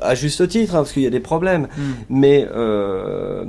[0.00, 1.92] à juste titre, hein, parce qu'il y a des problèmes, mm.
[2.10, 3.44] mais euh,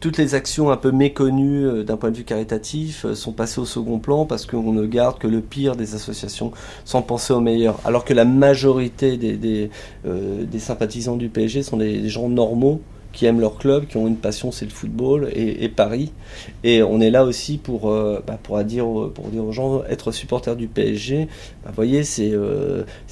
[0.00, 3.60] toutes les actions un peu méconnues euh, d'un point de vue caritatif euh, sont passées
[3.60, 6.52] au second plan parce qu'on ne garde que le pire des associations
[6.84, 7.78] sans penser au meilleur.
[7.84, 9.70] Alors que la majorité des, des,
[10.06, 12.80] euh, sympathisants du PSG sont des, gens normaux
[13.12, 16.12] qui aiment leur club, qui ont une passion, c'est le football et, Paris.
[16.62, 18.84] Et on est là aussi pour, bah, pour, dire,
[19.14, 21.26] pour dire aux gens, être supporter du PSG,
[21.64, 22.32] bah, vous voyez, c'est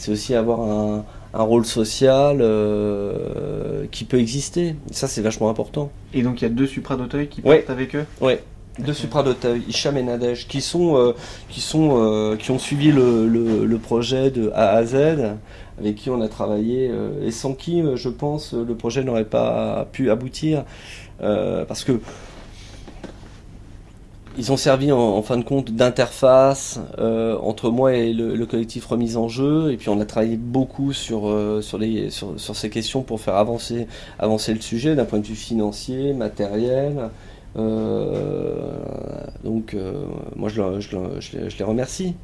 [0.09, 1.05] aussi avoir un,
[1.37, 4.77] un rôle social euh, qui peut exister.
[4.91, 5.91] Ça, c'est vachement important.
[6.15, 8.07] Et donc, il y a deux supras d'Auteuil qui partent avec eux?
[8.21, 8.35] Oui,
[8.79, 11.13] deux supras d'Auteuil, Hicham et Nadège, qui, sont, euh,
[11.51, 14.97] qui, sont, euh, qui ont suivi le, le, projet de A à Z,
[15.79, 16.91] avec qui on a travaillé,
[17.23, 20.65] et sans qui, je pense, le projet n'aurait pas pu aboutir.
[21.19, 22.01] parce que
[24.39, 29.17] ils ont servi en, fin de compte d'interface euh, entre moi et le, collectif Remise
[29.17, 29.73] en Jeu.
[29.73, 33.87] Et puis on a travaillé beaucoup sur, euh, sur, ces questions pour faire avancer,
[34.19, 37.11] avancer le sujet d'un point de vue financier, matériel.
[37.57, 38.79] Euh,
[39.43, 39.75] donc
[40.37, 42.15] moi je, je, les remercie.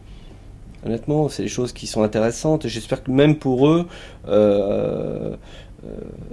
[0.85, 2.67] Honnêtement, c'est des choses qui sont intéressantes.
[2.67, 3.87] J'espère que même pour eux,
[4.27, 5.37] euh,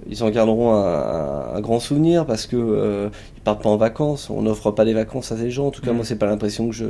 [0.07, 4.29] ils en garderont un, grand souvenir parce que euh, ils partent pas en vacances.
[4.29, 5.67] On n'offre pas des vacances à ces gens.
[5.67, 6.05] En tout cas, moi, mm.
[6.05, 6.85] c'est pas l'impression que je,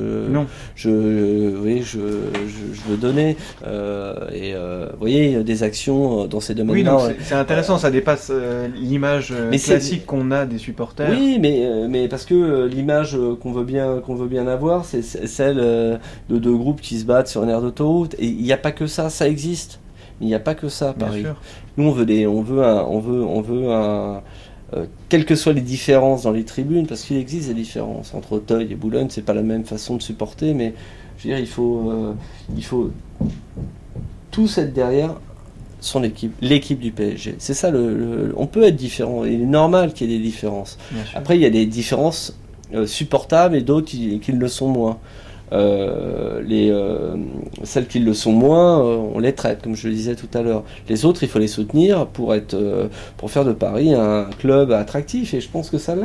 [0.75, 3.37] je, oui, je, je, veux donner.
[3.65, 6.97] Euh, et vous voyez, des actions dans ces domaines-là.
[7.07, 7.77] Oui, c'est intéressant.
[7.77, 8.31] ça dépasse
[8.75, 11.09] l'image classique qu'on a des supporters.
[11.09, 15.57] Oui, mais mais parce que l'image qu'on veut bien qu'on veut bien avoir, c'est celle
[15.57, 18.15] de deux groupes qui se battent sur une aire d'autoroute.
[18.19, 19.09] Et il n'y a pas que ça.
[19.09, 19.79] Ça existe.
[20.21, 21.25] Il n'y a pas que ça à Paris.
[21.77, 24.21] Nous, on veut des, on veut un, on veut, on veut un,
[24.75, 28.33] euh, quelles que soient les différences dans les tribunes, parce qu'il existe des différences entre
[28.33, 30.73] Auteuil et Boulogne, c'est pas la même façon de supporter, mais
[31.17, 32.13] je veux dire, il faut, euh,
[32.55, 32.91] il faut
[34.29, 35.15] tous être derrière
[35.81, 37.35] son équipe, l'équipe du PSG.
[37.39, 40.77] C'est ça, le, on peut être différent, il est normal qu'il y ait des différences.
[41.15, 42.37] Après, il y a des différences
[42.75, 44.99] euh, supportables et d'autres qui, qui le sont moins.
[45.51, 47.15] Euh, les, euh,
[47.63, 50.41] celles qui le sont moins, euh, on les traite, comme je le disais tout à
[50.41, 50.63] l'heure.
[50.87, 52.57] Les autres, il faut les soutenir pour, être,
[53.17, 56.03] pour faire de Paris un club attractif, et je pense que ça l'est.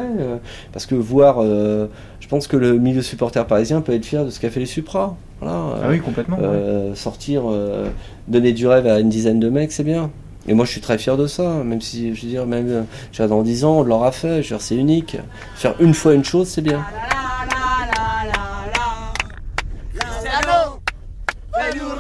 [0.73, 4.41] parce que voir, je pense que le milieu supporter parisien peut être fier de ce
[4.41, 5.17] qu'a fait les Supra.
[5.43, 6.39] ah oui, complètement.
[6.95, 7.45] Sortir,
[8.29, 10.11] donner du rêve à une dizaine de mecs, c'est bien.
[10.47, 12.85] Et moi, je suis très fier de ça, même si, je veux dire, même
[13.19, 14.43] dans 10 ans, on l'aura fait.
[14.43, 15.17] Je veux dire, c'est unique.
[15.57, 16.85] Faire une fois une chose, c'est bien.
[21.57, 21.95] Nous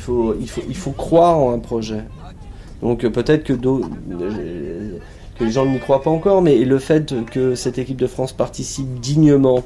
[0.00, 2.04] Il faut, il, faut, il faut croire en un projet.
[2.80, 4.98] Donc euh, peut-être que, euh,
[5.38, 8.32] que les gens n'y croient pas encore, mais le fait que cette équipe de France
[8.32, 9.62] participe dignement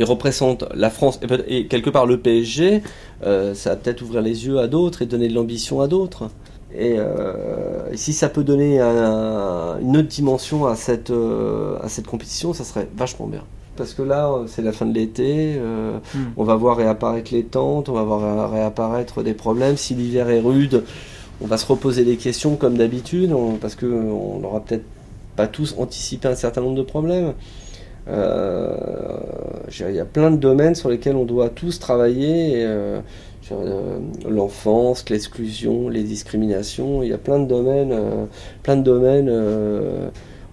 [0.00, 2.82] il représente la France et, quelque part le PSG,
[3.24, 6.28] euh, ça va peut-être ouvrir les yeux à d'autres et donner de l'ambition à d'autres.
[6.76, 6.96] Et,
[7.94, 13.26] si ça peut donner une autre dimension à cette, à cette compétition, ça serait vachement
[13.26, 13.44] bien.
[13.76, 16.18] Parce que là, c'est la fin de l'été, hmm.
[16.36, 19.76] on va voir réapparaître les tentes, on va voir réapparaître des problèmes.
[19.76, 20.84] Si l'hiver est rude,
[21.40, 24.84] on va se reposer des questions comme d'habitude, parce qu'on n'aura peut-être
[25.36, 27.34] pas tous anticipé un certain nombre de problèmes.
[28.08, 28.76] Euh,
[29.68, 32.64] il y a plein de domaines sur lesquels on doit tous travailler.
[32.64, 33.00] Euh,
[33.52, 33.98] euh,
[34.28, 37.94] l'enfance, l'exclusion, les discriminations, il y a plein de domaines,
[38.64, 39.30] plein de domaines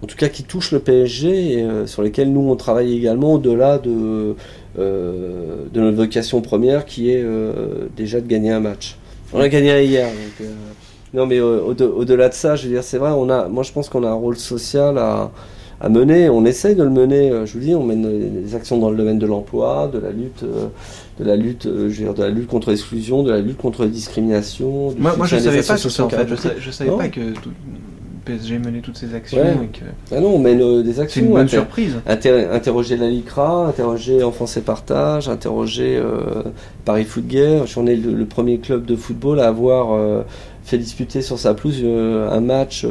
[0.04, 3.78] en tout cas qui touchent le PSG et sur lesquels nous on travaille également au-delà
[3.78, 4.36] de,
[4.76, 7.24] de notre vocation première qui est
[7.96, 8.98] déjà de gagner un match.
[9.32, 10.08] On a gagné hier.
[11.14, 13.88] non mais au-delà de ça, je veux dire, c'est vrai, on a, moi je pense
[13.88, 15.30] qu'on a un rôle social à,
[15.80, 16.28] à mener.
[16.30, 17.30] On essaye de le mener.
[17.30, 20.10] Euh, je vous dis, on mène des actions dans le domaine de l'emploi, de la
[20.10, 20.68] lutte, euh,
[21.18, 23.58] de la lutte, euh, je veux dire, de la lutte contre l'exclusion, de la lutte
[23.58, 24.94] contre la discrimination.
[24.98, 26.04] Moi, moi je savais pas tout ça.
[26.04, 26.28] En fait.
[26.28, 27.20] Je, savais, savais pas que
[28.24, 29.38] PSG menait toutes ces actions.
[29.38, 29.52] Ouais.
[29.64, 31.20] et que- Ah non, on mène euh, des actions.
[31.20, 31.96] C'est une bonne Inter- surprise.
[32.06, 36.42] inter- interroger la LICRA, interroger Enfance et Partage, interroger euh,
[36.84, 37.64] Paris Foot Guerre.
[37.76, 40.22] On est le, le premier club de football à avoir euh,
[40.64, 42.86] fait disputer sur sa pelouse un match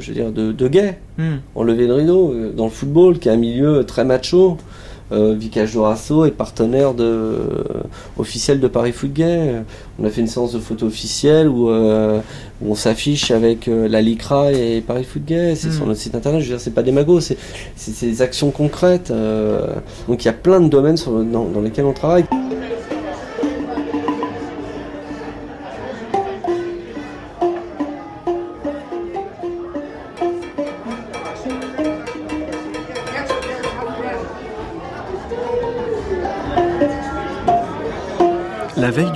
[0.00, 0.98] je veux dire, de, de gay.
[1.18, 1.36] Hmm.
[1.54, 4.56] On levait le rideau dans le football, qui est un milieu très macho.
[5.12, 7.38] Euh, Vicage Dorasso est partenaire de, euh,
[8.18, 9.62] officiel de Paris Foot Gay.
[9.98, 12.20] On a fait une séance de photo officielle où, euh,
[12.62, 15.54] où on s'affiche avec euh, la LICRA et Paris Foot Gay.
[15.56, 15.72] C'est Mm.
[15.72, 16.40] sur notre site internet.
[16.40, 17.36] Je veux dire, c'est pas des magos, c'est
[17.76, 19.10] c'est- c'est des actions concrètes.
[19.10, 19.74] euh.
[20.08, 22.24] donc il y a plein de domaines sur le- dans, dans lesquels on travaille.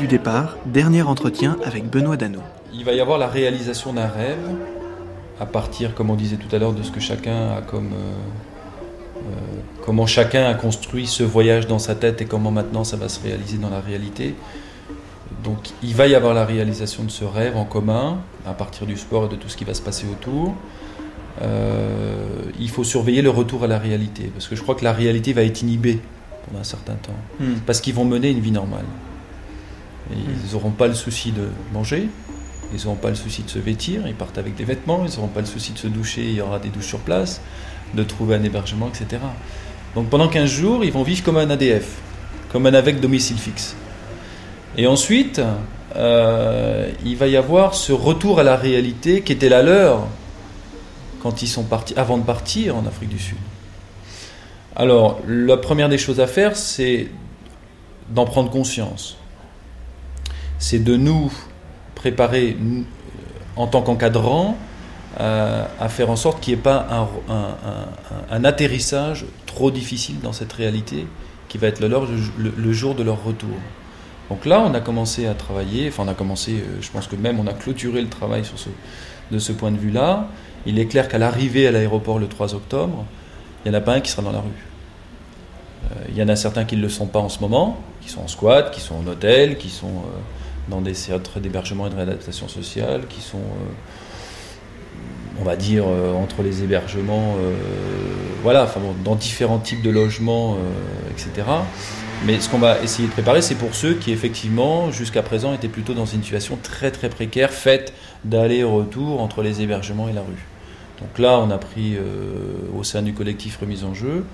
[0.09, 2.41] Départ, dernier entretien avec Benoît Dano.
[2.75, 4.39] Il va y avoir la réalisation d'un rêve,
[5.41, 7.93] à partir, comme on disait tout à l'heure, de ce que chacun a comme.
[7.93, 9.21] euh, euh,
[9.85, 13.21] comment chacun a construit ce voyage dans sa tête et comment maintenant ça va se
[13.23, 14.35] réaliser dans la réalité.
[15.45, 18.97] Donc il va y avoir la réalisation de ce rêve en commun, à partir du
[18.97, 20.55] sport et de tout ce qui va se passer autour.
[21.43, 22.27] Euh,
[22.59, 25.33] il faut surveiller le retour à la réalité, parce que je crois que la réalité
[25.33, 26.01] va être inhibée
[26.47, 27.59] pendant un certain temps, Hmm.
[27.67, 28.85] parce qu'ils vont mener une vie normale.
[30.11, 32.09] Ils n'auront pas le souci de manger,
[32.75, 35.29] ils n'auront pas le souci de se vêtir, ils partent avec des vêtements, ils n'auront
[35.29, 37.41] pas le souci de se doucher, il y aura des douches sur place,
[37.95, 39.23] de trouver un hébergement, etc.
[39.95, 41.97] Donc pendant 15 jours, ils vont vivre comme un ADF,
[42.51, 43.77] comme un avec domicile fixe.
[44.77, 45.41] Et ensuite,
[45.97, 50.07] euh, il va y avoir ce retour à la réalité qui était la leur
[51.23, 53.39] quand ils sont partis, avant de partir en Afrique du Sud.
[54.77, 57.09] Alors, la première des choses à faire, c'est
[58.11, 59.18] d'en prendre conscience.
[60.59, 61.33] C'est de nous
[61.95, 62.57] préparer
[63.57, 64.57] en tant qu'encadrants
[65.21, 66.87] euh, à faire en sorte qu'il n'y ait pas
[68.31, 71.07] un, atterrissage trop difficile dans cette réalité
[71.49, 73.57] qui va être le jour de leur retour.
[74.29, 77.17] Donc là, on a commencé à travailler, enfin on a commencé, euh, je pense que
[77.17, 78.69] même on a clôturé le travail sur ce,
[79.31, 80.29] de ce point de vue-là.
[80.67, 83.07] Il est clair qu'à l'arrivée à l'aéroport le 3 octobre,
[83.65, 84.49] il n'y en a pas un qui sera dans la rue.
[85.91, 88.11] Euh, Il y en a certains qui ne le sont pas en ce moment, qui
[88.11, 90.03] sont en squat, qui sont en hôtel, qui sont
[90.69, 96.15] dans des centres d'hébergement et de réadaptation sociale, qui sont, euh, on va dire, euh,
[96.15, 97.55] entre les hébergements, euh,
[98.43, 100.57] voilà, enfin bon, dans différents types de logements,
[101.11, 101.47] etc.
[102.25, 105.69] Mais ce qu'on va essayer de préparer, c'est pour ceux qui, effectivement, jusqu'à présent, étaient
[105.69, 107.93] plutôt dans une situation très très précaire, faite
[108.25, 110.47] d'aller-retour entre les hébergements et la rue.
[111.01, 111.97] Donc là, on a pris,
[112.77, 114.25] au sein du collectif Remise en Jeu,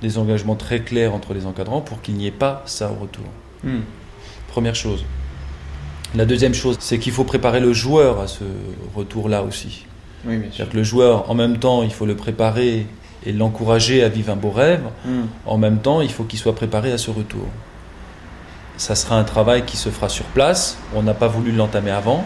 [0.00, 3.26] des engagements très clairs entre les encadrants pour qu'il n'y ait pas ça au retour.
[3.62, 3.80] Hmm.
[4.48, 5.04] Première chose.
[6.16, 8.44] La deuxième chose, c'est qu'il faut préparer le joueur à ce
[8.96, 9.86] retour-là aussi.
[10.26, 10.40] Oui.
[10.52, 12.86] C'est-à-dire que le joueur, en même temps, il faut le préparer
[13.24, 14.82] et l'encourager à vivre un beau rêve.
[15.04, 15.22] Hmm.
[15.46, 17.46] En même temps, il faut qu'il soit préparé à ce retour.
[18.76, 20.78] Ça sera un travail qui se fera sur place.
[20.96, 22.24] On n'a pas voulu l'entamer avant.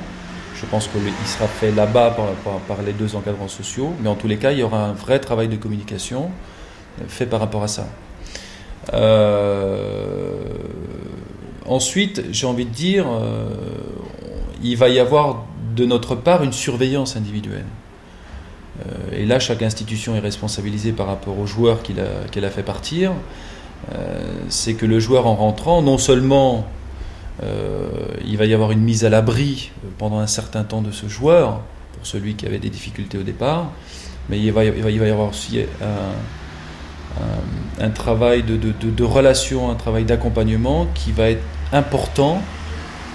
[0.55, 3.93] Je pense qu'il sera fait là-bas par, par- par les deux encadrants sociaux.
[4.01, 6.31] Mais en tous les cas, il y aura un vrai travail de communication
[7.09, 7.87] fait par rapport à ça.
[8.93, 10.33] Euh,
[11.67, 13.49] Ensuite, j'ai envie de dire, euh,
[14.63, 15.45] il va y avoir
[15.75, 17.65] de notre part une surveillance individuelle.
[18.81, 23.13] Euh, et là, chaque institution est responsabilisée par rapport au joueur qu'elle a, fait partir.
[23.95, 26.67] Euh, c'est que le joueur en rentrant, non seulement
[28.25, 31.61] il va y avoir une mise à l'abri pendant un certain temps de ce joueur,
[31.93, 33.73] pour celui qui avait des difficultés au départ,
[34.31, 35.59] mais il va y, avoir aussi
[37.81, 41.43] un, travail de relation, un travail d'accompagnement qui va être
[41.75, 42.41] important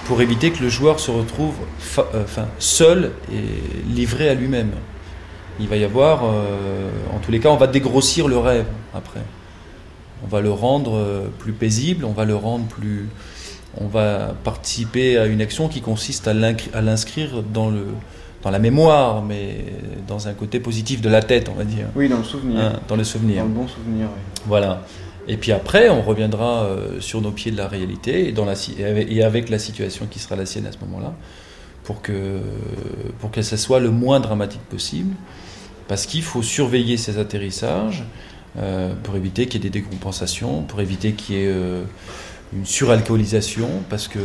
[0.05, 4.72] pour éviter que le joueur se retrouve fa- euh, enfin, seul et livré à lui-même.
[5.60, 9.22] Il va y avoir, euh, en tous les cas, on va dégrossir le rêve après.
[10.24, 13.07] On va le rendre euh, plus paisible, on va le rendre plus.
[13.80, 17.86] On va participer à une action qui consiste à l'inscrire dans, le,
[18.41, 19.66] dans la mémoire, mais
[20.07, 21.86] dans un côté positif de la tête, on va dire.
[21.95, 22.60] Oui, dans le souvenir.
[22.62, 23.43] Hein, dans le souvenir.
[23.43, 24.41] Dans le bon souvenir, oui.
[24.47, 24.82] Voilà.
[25.30, 29.59] Et puis après, on reviendra euh, sur nos pieds de la réalité et, avec- la
[29.59, 31.13] situation qui sera la sienne à ce moment-là,
[31.84, 32.39] pour que,
[33.19, 35.15] pour que ça soit le moins dramatique possible.
[35.88, 38.03] Parce qu'il faut surveiller ces atterrissages
[38.57, 41.84] euh, pour éviter qu'il y ait des décompensations, pour éviter qu'il y ait euh,
[42.53, 44.19] une suralcoolisation, parce que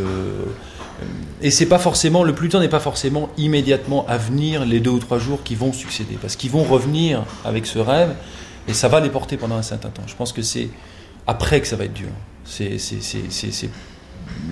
[1.42, 4.92] et c'est pas forcément le plus temps n'est pas forcément immédiatement à venir les deux
[4.92, 8.14] ou trois jours qui vont succéder, parce qu'ils vont revenir avec ce rêve
[8.68, 10.04] et ça va les porter pendant un certain temps.
[10.06, 10.68] Je pense que c'est
[11.26, 12.10] après que ça va être dur.
[12.44, 12.78] C'est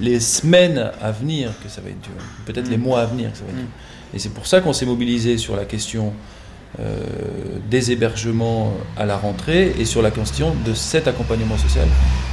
[0.01, 2.12] les semaines à venir que ça va être dur,
[2.47, 3.66] peut-être les mois à venir que ça va être dur.
[4.14, 6.12] Et c'est pour ça qu'on s'est mobilisé sur la question
[6.81, 7.05] euh,
[7.68, 11.87] des hébergements à la rentrée et sur la question de cet accompagnement social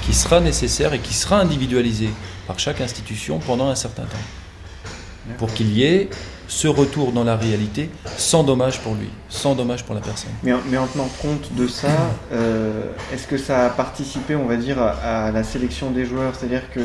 [0.06, 2.10] qui sera nécessaire et qui sera individualisé
[2.48, 5.36] par chaque institution pendant un certain temps.
[5.38, 6.10] Pour qu'il y ait
[6.50, 10.32] ce retour dans la réalité sans dommage pour lui, sans dommage pour la personne.
[10.44, 11.88] Mais, en- mais en tenant compte de ça,
[12.34, 12.84] euh,
[13.14, 14.90] est-ce que ça a participé, on va dire, à,
[15.28, 16.34] à la sélection des joueurs?
[16.36, 16.82] C'est-à-dire que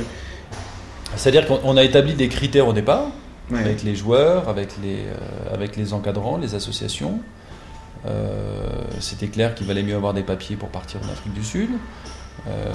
[1.17, 3.07] C'est-à-dire qu'on on a établi des critères au départ,
[3.51, 3.59] Ouais.
[3.61, 7.21] avec les joueurs, avec les, euh, avec les encadrants, les associations.
[8.07, 8.67] Euh,
[9.01, 11.71] C'était clair qu'il valait mieux avoir des papiers pour partir en Afrique du Sud.
[12.47, 12.73] Euh,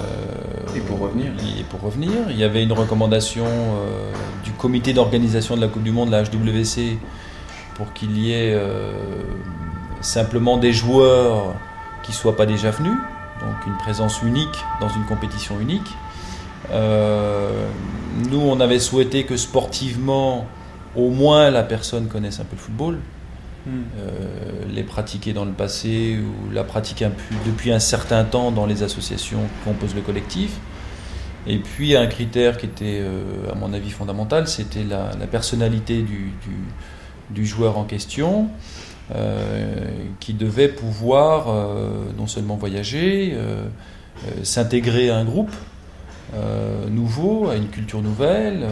[0.74, 1.32] Et pour revenir.
[1.58, 2.10] Et pour revenir.
[2.30, 4.12] Il y avait une recommandation euh,
[4.44, 6.98] du comité d'organisation de la Coupe du Monde, la HWC,
[7.74, 8.92] pour qu'il y ait euh,
[10.00, 11.54] simplement des joueurs
[12.02, 12.96] qui ne soient pas déjà venus,
[13.40, 15.96] donc une présence unique dans une compétition unique.
[16.72, 17.66] Euh,
[18.30, 20.46] nous, on avait souhaité que sportivement,
[20.96, 22.98] au moins la personne connaisse un peu le football,
[23.66, 23.82] Hmm.
[23.98, 27.10] euh, les pratiquer dans le passé ou la pratiquer
[27.44, 30.52] depuis un certain temps dans les associations qui composent le collectif.
[31.46, 37.46] Et puis un critère qui était, euh, à mon avis, fondamental, c'était la, personnalité du,
[37.46, 38.48] joueur en question,
[39.14, 39.90] euh,
[40.20, 41.48] qui devait pouvoir
[42.16, 43.36] non seulement voyager,
[44.42, 45.52] s'intégrer à un groupe
[46.88, 48.66] nouveau, à une culture nouvelle,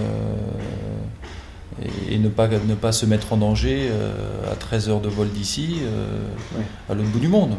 [1.83, 5.09] et, et ne, pas, ne pas se mettre en danger euh, à 13 heures de
[5.09, 6.20] vol d'ici, euh,
[6.89, 7.57] à l'autre bout du monde.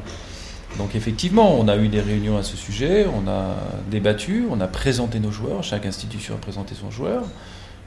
[0.78, 3.56] Donc effectivement, on a eu des réunions à ce sujet, on a
[3.90, 7.24] débattu, on a présenté nos joueurs, chaque institution a présenté son joueur,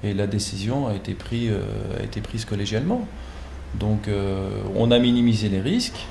[0.03, 3.07] et la décision a été, prise, euh, a été prise collégialement.
[3.79, 6.07] Donc euh, on a minimisé les risques,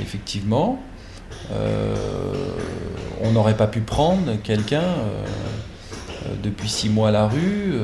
[0.00, 0.82] effectivement.
[1.52, 1.94] Euh,
[3.22, 5.24] on n'aurait pas pu prendre quelqu'un euh,
[6.42, 7.74] depuis six mois à la rue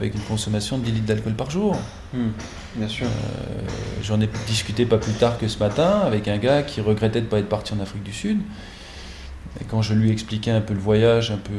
[0.00, 1.76] avec une consommation de 10 litres d'alcool par jour.
[2.12, 2.30] Hmm,
[2.76, 3.06] bien sûr.
[3.06, 3.68] Euh,
[4.02, 7.26] J'en ai discuté pas plus tard que ce matin avec un gars qui regrettait de
[7.26, 8.38] ne pas être parti en Afrique du Sud.
[9.60, 11.52] Et quand je lui expliquais un peu le voyage, un peu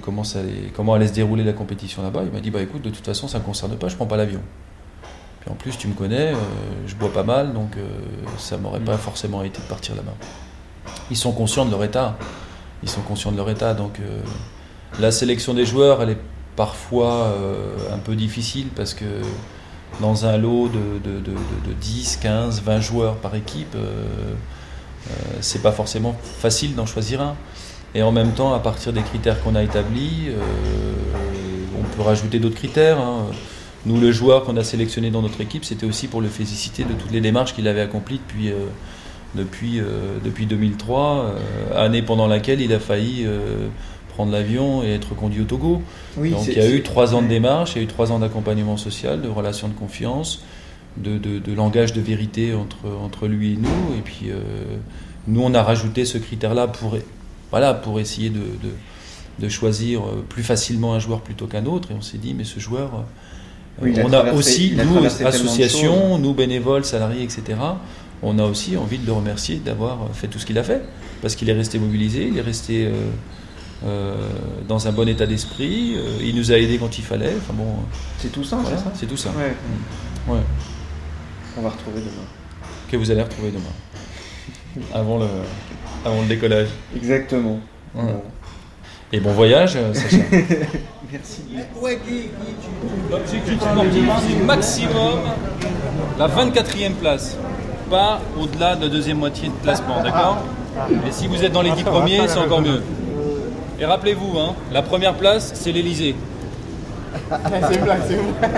[0.00, 2.82] comment, ça allait, comment allait se dérouler la compétition là-bas, il m'a dit bah écoute,
[2.82, 4.40] de toute façon ça ne me concerne pas, je prends pas l'avion.
[5.40, 6.36] Puis en plus, tu me connais, euh,
[6.86, 7.84] je bois pas mal, donc euh,
[8.38, 10.14] ça m'aurait pas forcément été de partir là-bas.
[11.10, 12.16] Ils sont conscients de leur état.
[12.84, 13.74] Ils sont conscients de leur état.
[13.74, 14.20] Donc euh,
[15.00, 16.18] la sélection des joueurs, elle est
[16.56, 19.04] parfois euh, un peu difficile parce que
[20.00, 20.78] dans un lot de,
[21.10, 24.34] de- de- de- de 10, 15, 20 joueurs par équipe, euh,
[25.10, 27.34] euh, c'est pas forcément facile d'en choisir un.
[27.94, 30.28] Et en même temps, à partir des critères qu'on a établis,
[31.78, 32.98] on peut rajouter d'autres critères.
[32.98, 33.26] hein.
[33.84, 36.92] Nous, le joueur qu'on a sélectionné dans notre équipe, c'était aussi pour le féliciter de
[36.94, 38.50] toutes les démarches qu'il avait accomplies depuis,
[39.34, 39.82] depuis,
[40.24, 43.26] depuis 2003, euh, année pendant laquelle il a failli
[44.14, 45.82] prendre l'avion et être conduit au Togo.
[46.16, 48.12] Oui, Donc il y a eu trois ans de démarche, il y a eu trois
[48.12, 50.42] ans d'accompagnement social, de relations de confiance,
[50.96, 53.96] de, de- de langage de vérité entre, entre lui et nous.
[53.98, 54.40] Et puis euh,
[55.26, 56.96] nous, on a rajouté ce critère-là pour,
[57.50, 58.40] voilà, pour essayer de,
[59.40, 61.90] de- choisir euh, plus facilement un joueur plutôt qu'un autre.
[61.90, 66.18] Et on s'est dit, mais ce joueur, euh, Oui, on a traversé- aussi, nous, associations,
[66.18, 67.42] nous, bénévoles, salariés, etc.,
[68.22, 70.82] on a aussi envie de le remercier d'avoir fait tout ce qu'il a fait.
[71.22, 72.90] Parce qu'il est resté mobilisé, il est resté euh,
[73.84, 74.14] euh,
[74.68, 77.34] dans un bon état d'esprit, euh, il nous a aidés quand il fallait.
[77.36, 77.76] Enfin bon,
[78.18, 79.30] C'est tout ça, voilà, c'est ça C'est tout ça.
[79.30, 79.54] Ouais.
[80.32, 80.40] Ouais.
[81.58, 82.26] On va retrouver demain.
[82.90, 84.86] Que vous allez retrouver demain.
[84.94, 85.26] Avant le,
[86.04, 86.68] avant le décollage.
[86.94, 87.58] Exactement.
[87.94, 88.02] Ouais.
[88.02, 88.22] Bon.
[89.12, 90.16] Et bon voyage, euh, Sacha.
[91.12, 91.42] Merci.
[93.10, 95.18] L'objectif sportif, c'est maximum
[96.18, 97.36] la 24e place,
[97.90, 100.38] pas au-delà de la deuxième moitié de classement, d'accord
[100.90, 102.82] Et si vous êtes dans les 10 premiers, c'est encore mieux.
[103.82, 106.14] Et rappelez-vous, hein, la première place, c'est l'Elysée.
[107.32, 108.52] C'est une blague, c'est une blague.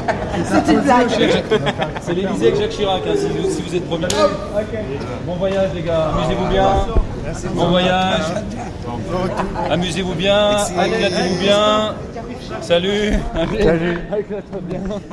[0.45, 1.09] C'est une blague.
[2.03, 4.07] C'est l'Elysée avec Jacques Chirac, hein, si, vous, si vous êtes premier.
[5.25, 6.69] Bon voyage les gars, amusez-vous bien.
[7.55, 8.21] Bon voyage.
[9.71, 11.95] Amusez-vous bien, éclatez-vous bien.
[12.61, 13.15] Salut.
[13.63, 13.99] Salut.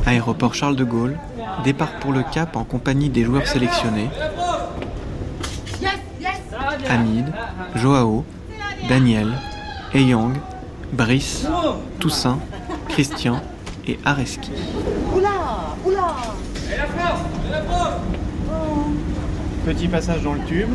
[0.05, 1.17] Aéroport Charles de Gaulle,
[1.63, 4.09] départ pour le Cap en compagnie des joueurs sélectionnés
[6.89, 7.31] Hamid,
[7.75, 8.25] Joao,
[8.89, 9.29] Daniel,
[9.93, 10.33] Eyang,
[10.93, 11.45] Brice,
[11.99, 12.39] Toussaint,
[12.87, 13.41] Christian
[13.85, 14.51] et Areski.
[15.13, 16.15] Oula Oula
[19.65, 20.69] Petit passage dans le tube.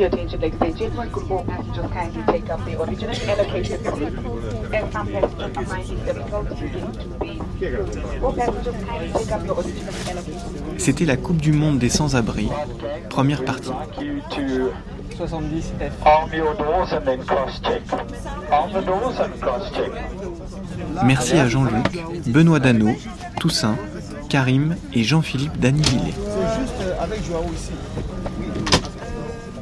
[0.00, 1.10] Your attention, ladies and gentlemen.
[1.12, 5.96] Could all passengers kindly take up the original allocated seats as some passengers are kindly
[5.98, 11.04] stepping closer to get to the All passengers kindly take up your original allocated C'était
[11.04, 12.48] la Coupe du Monde des sans-abri,
[13.10, 13.68] première partie.
[13.68, 14.72] like you to
[15.18, 15.92] 70 F.
[16.06, 17.82] Arm your doors and then cross-check.
[18.50, 19.90] Arm the doors and cross-check.
[21.04, 22.88] Merci à Jean-Luc, Benoît Dano,
[23.38, 23.76] Toussaint,
[24.30, 26.14] Karim et Jean-Philippe Danivillé.
[26.14, 27.72] C'est juste avec Joao ici.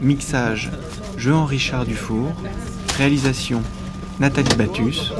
[0.00, 0.70] Mixage,
[1.16, 2.32] Jean-Richard Dufour.
[2.96, 3.62] Réalisation,
[4.18, 5.12] Nathalie Battus.